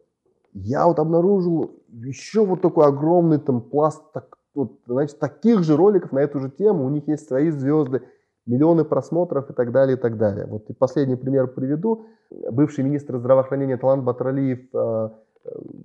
[0.53, 6.11] я вот обнаружил еще вот такой огромный там пласт, так, вот, знаете, таких же роликов
[6.11, 6.85] на эту же тему.
[6.85, 8.01] У них есть свои звезды,
[8.47, 10.47] миллионы просмотров и так далее, и так далее.
[10.47, 12.05] Вот и последний пример приведу.
[12.51, 15.13] Бывший министр здравоохранения Талант Батралиев а,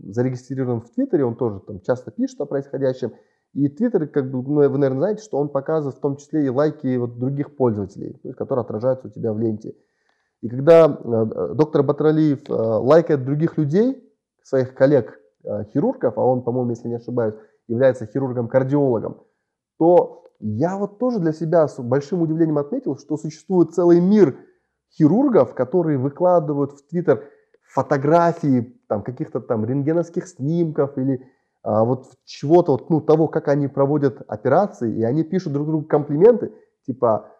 [0.08, 3.12] зарегистрирован в Твиттере, он тоже там часто пишет о происходящем.
[3.54, 6.48] И Твиттер, как бы, ну, вы, наверное, знаете, что он показывает в том числе и
[6.48, 9.74] лайки вот других пользователей, которые отражаются у тебя в ленте.
[10.40, 14.02] И когда э, доктор Батралиев э, лайкает других людей,
[14.42, 17.34] своих коллег, э, хирургов, а он, по-моему, если не ошибаюсь,
[17.68, 19.22] является хирургом-кардиологом,
[19.78, 24.36] то я вот тоже для себя с большим удивлением отметил, что существует целый мир
[24.90, 27.28] хирургов, которые выкладывают в Твиттер
[27.62, 31.24] фотографии там, каких-то там рентгеновских снимков или
[31.64, 36.52] вот чего-то, вот, ну, того, как они проводят операции, и они пишут друг другу комплименты,
[36.86, 37.30] типа,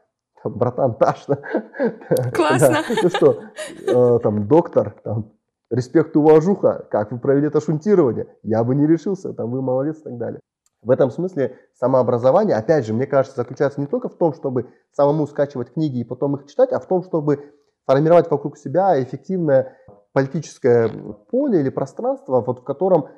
[0.45, 1.39] братан, ташно.
[2.35, 2.79] Классно.
[3.03, 3.41] Ну что,
[3.87, 5.33] э, там, доктор, там,
[5.71, 10.05] респект, уважуха, как вы провели это шунтирование, я бы не решился, там, вы молодец и
[10.05, 10.41] так далее.
[10.83, 15.27] В этом смысле самообразование, опять же, мне кажется, заключается не только в том, чтобы самому
[15.27, 17.53] скачивать книги и потом их читать, а в том, чтобы
[17.87, 19.77] формировать вокруг себя эффективное
[20.13, 20.91] политическое
[21.31, 23.09] поле или пространство, вот в котором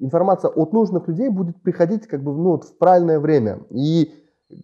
[0.00, 3.60] информация от нужных людей будет приходить как бы ну, вот в правильное время.
[3.70, 4.12] И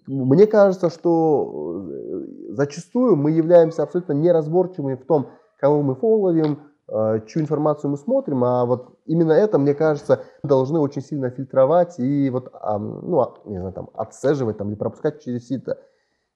[0.07, 5.29] мне кажется, что э, зачастую мы являемся абсолютно неразборчивыми в том,
[5.61, 10.81] кого мы фолловим, э, чью информацию мы смотрим, а вот именно это, мне кажется, должны
[10.81, 15.47] очень сильно фильтровать и вот, ну, а, не знаю, там, отсеживать там, или пропускать через
[15.47, 15.79] сито.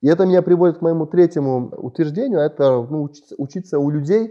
[0.00, 4.28] И это меня приводит к моему третьему утверждению, это ну, учиться, учиться у людей,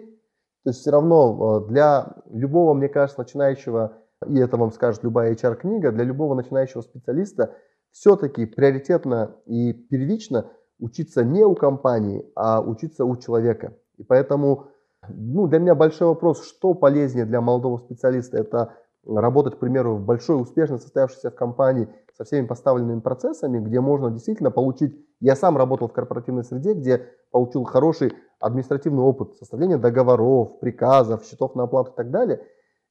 [0.63, 3.93] то есть все равно э, для любого, мне кажется, начинающего,
[4.28, 7.55] и это вам скажет любая HR-книга, для любого начинающего специалиста
[7.91, 13.78] все-таки приоритетно и первично учиться не у компании, а учиться у человека.
[13.97, 14.67] И поэтому
[15.07, 20.05] ну, для меня большой вопрос, что полезнее для молодого специалиста, это работать, к примеру, в
[20.05, 24.95] большой, успешно состоявшейся в компании со всеми поставленными процессами, где можно действительно получить...
[25.22, 31.55] Я сам работал в корпоративной среде, где получил хороший административный опыт составления договоров, приказов, счетов
[31.55, 32.41] на оплату и так далее.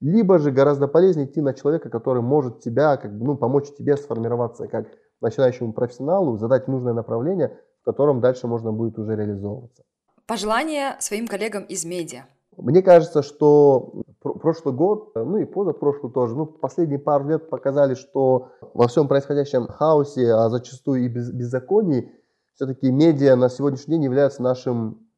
[0.01, 4.69] Либо же гораздо полезнее идти на человека, который может тебя, как, ну, помочь тебе сформироваться
[4.69, 4.87] как
[5.21, 9.83] начинающему профессионалу, задать нужное направление, в котором дальше можно будет уже реализовываться.
[10.27, 12.27] Пожелания своим коллегам из медиа.
[12.57, 18.51] Мне кажется, что прошлый год, ну и позапрошлый тоже, ну, последние пару лет показали, что
[18.75, 22.13] во всем происходящем хаосе, а зачастую и без, беззаконии,
[22.55, 25.09] все-таки медиа на сегодняшний день является нашим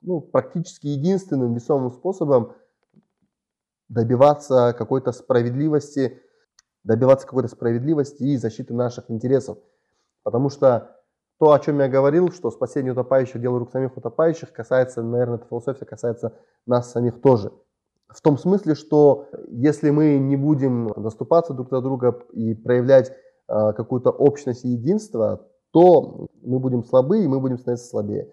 [0.00, 2.52] ну, практически единственным весомым способом
[3.88, 6.20] добиваться какой-то справедливости,
[6.84, 9.58] добиваться какой-то справедливости и защиты наших интересов.
[10.22, 10.96] Потому что
[11.38, 15.46] то, о чем я говорил, что спасение утопающих, дело рук самих утопающих, касается, наверное, эта
[15.46, 16.32] философия касается
[16.66, 17.52] нас самих тоже.
[18.08, 23.72] В том смысле, что если мы не будем доступаться друг за друга и проявлять э,
[23.72, 28.32] какую-то общность и единство, то мы будем слабы и мы будем становиться слабее.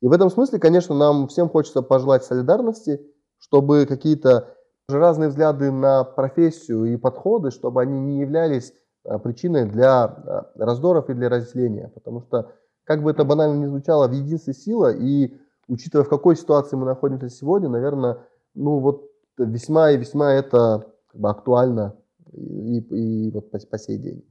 [0.00, 3.00] И в этом смысле, конечно, нам всем хочется пожелать солидарности,
[3.38, 4.53] чтобы какие-то
[4.88, 8.72] разные взгляды на профессию и подходы, чтобы они не являлись
[9.04, 11.88] Э, причиной для э, раздоров и для разделения.
[11.94, 12.54] Потому что,
[12.84, 15.36] как бы это банально ни звучало, в единстве сила, и
[15.68, 18.20] учитывая, в какой ситуации мы находимся сегодня, наверное,
[18.54, 21.96] ну вот весьма и весьма это как бы, актуально
[22.32, 24.24] и, и вот по, по сей день.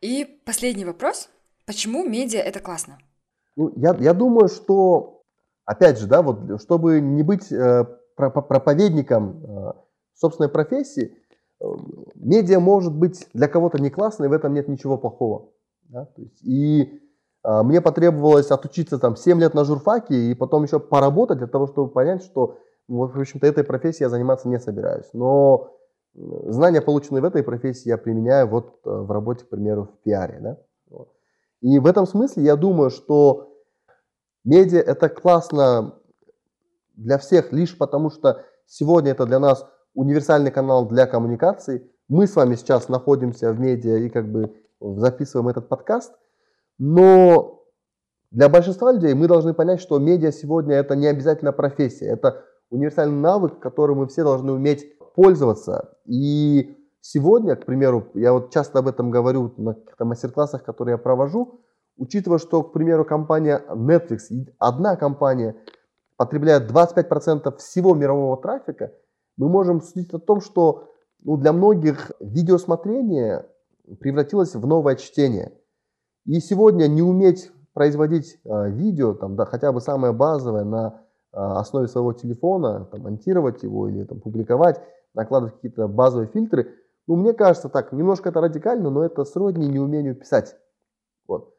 [0.00, 1.28] И последний вопрос.
[1.66, 2.98] Почему медиа это классно?
[3.56, 5.22] Ну, я, я думаю, что,
[5.66, 7.84] опять же, да, вот, чтобы не быть э,
[8.18, 9.72] проповедником э,
[10.14, 11.16] собственной профессии,
[11.60, 11.64] э,
[12.14, 15.50] медиа может быть для кого-то не классной, в этом нет ничего плохого.
[15.88, 16.06] Да?
[16.06, 17.00] То есть, и
[17.44, 21.66] э, мне потребовалось отучиться там 7 лет на журфаке и потом еще поработать для того,
[21.66, 22.58] чтобы понять, что,
[22.88, 25.08] вот, в общем-то, этой профессией я заниматься не собираюсь.
[25.12, 25.72] Но
[26.14, 30.38] знания, полученные в этой профессии, я применяю вот в работе, к примеру, в пиаре.
[30.40, 30.58] Да?
[31.60, 33.52] И в этом смысле я думаю, что
[34.44, 35.94] медиа это классно
[36.98, 41.90] для всех лишь потому, что сегодня это для нас универсальный канал для коммуникации.
[42.08, 46.12] Мы с вами сейчас находимся в медиа и как бы записываем этот подкаст.
[46.78, 47.64] Но
[48.30, 52.06] для большинства людей мы должны понять, что медиа сегодня это не обязательно профессия.
[52.06, 55.96] Это универсальный навык, которым мы все должны уметь пользоваться.
[56.04, 60.98] И сегодня, к примеру, я вот часто об этом говорю на каких-то мастер-классах, которые я
[60.98, 61.60] провожу,
[61.96, 64.20] учитывая, что, к примеру, компания Netflix,
[64.58, 65.56] одна компания
[66.18, 68.92] потребляет 25% всего мирового трафика,
[69.38, 70.90] мы можем судить о том, что
[71.22, 73.46] ну, для многих видеосмотрение
[74.00, 75.52] превратилось в новое чтение.
[76.26, 81.00] И сегодня не уметь производить э, видео, там, да, хотя бы самое базовое, на
[81.32, 84.82] э, основе своего телефона, там, монтировать его или там, публиковать,
[85.14, 86.74] накладывать какие-то базовые фильтры,
[87.06, 90.56] ну, мне кажется так, немножко это радикально, но это сродни неумению писать.
[91.28, 91.54] Вот.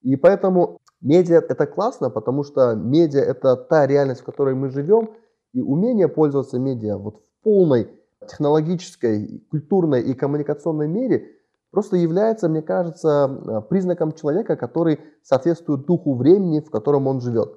[0.00, 5.10] И поэтому медиа это классно, потому что медиа это та реальность, в которой мы живем,
[5.52, 7.88] и умение пользоваться медиа вот в полной
[8.28, 11.26] технологической, культурной и коммуникационной мере
[11.70, 17.54] просто является, мне кажется, признаком человека, который соответствует духу времени, в котором он живет.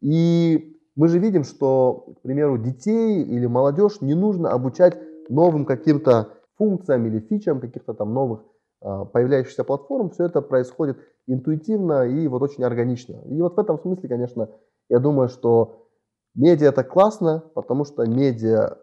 [0.00, 4.98] И мы же видим, что, к примеру, детей или молодежь не нужно обучать
[5.28, 8.40] новым каким-то функциям или фичам каких-то там новых
[8.80, 10.98] а, появляющихся платформ, все это происходит
[11.28, 13.22] интуитивно и вот очень органично.
[13.26, 14.50] И вот в этом смысле, конечно,
[14.88, 15.86] я думаю, что
[16.34, 18.78] медиа это классно, потому что медиа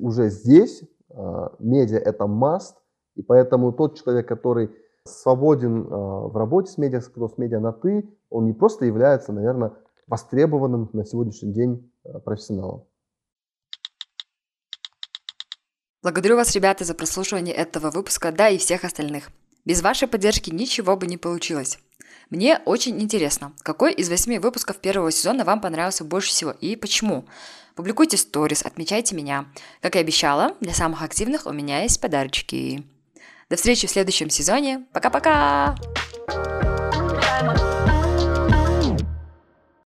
[0.00, 2.74] уже здесь, а, медиа это must,
[3.16, 4.70] и поэтому тот человек, который
[5.04, 9.32] свободен а, в работе с медиа, кто с медиа на ты, он не просто является,
[9.32, 9.72] наверное,
[10.06, 11.92] востребованным на сегодняшний день
[12.24, 12.86] профессионалом.
[16.02, 19.30] Благодарю вас, ребята, за прослушивание этого выпуска, да и всех остальных.
[19.64, 21.78] Без вашей поддержки ничего бы не получилось.
[22.30, 27.26] Мне очень интересно, какой из восьми выпусков первого сезона вам понравился больше всего и почему?
[27.74, 29.46] Публикуйте сторис, отмечайте меня.
[29.80, 32.84] Как и обещала, для самых активных у меня есть подарочки.
[33.50, 34.86] До встречи в следующем сезоне.
[34.92, 35.76] Пока-пока!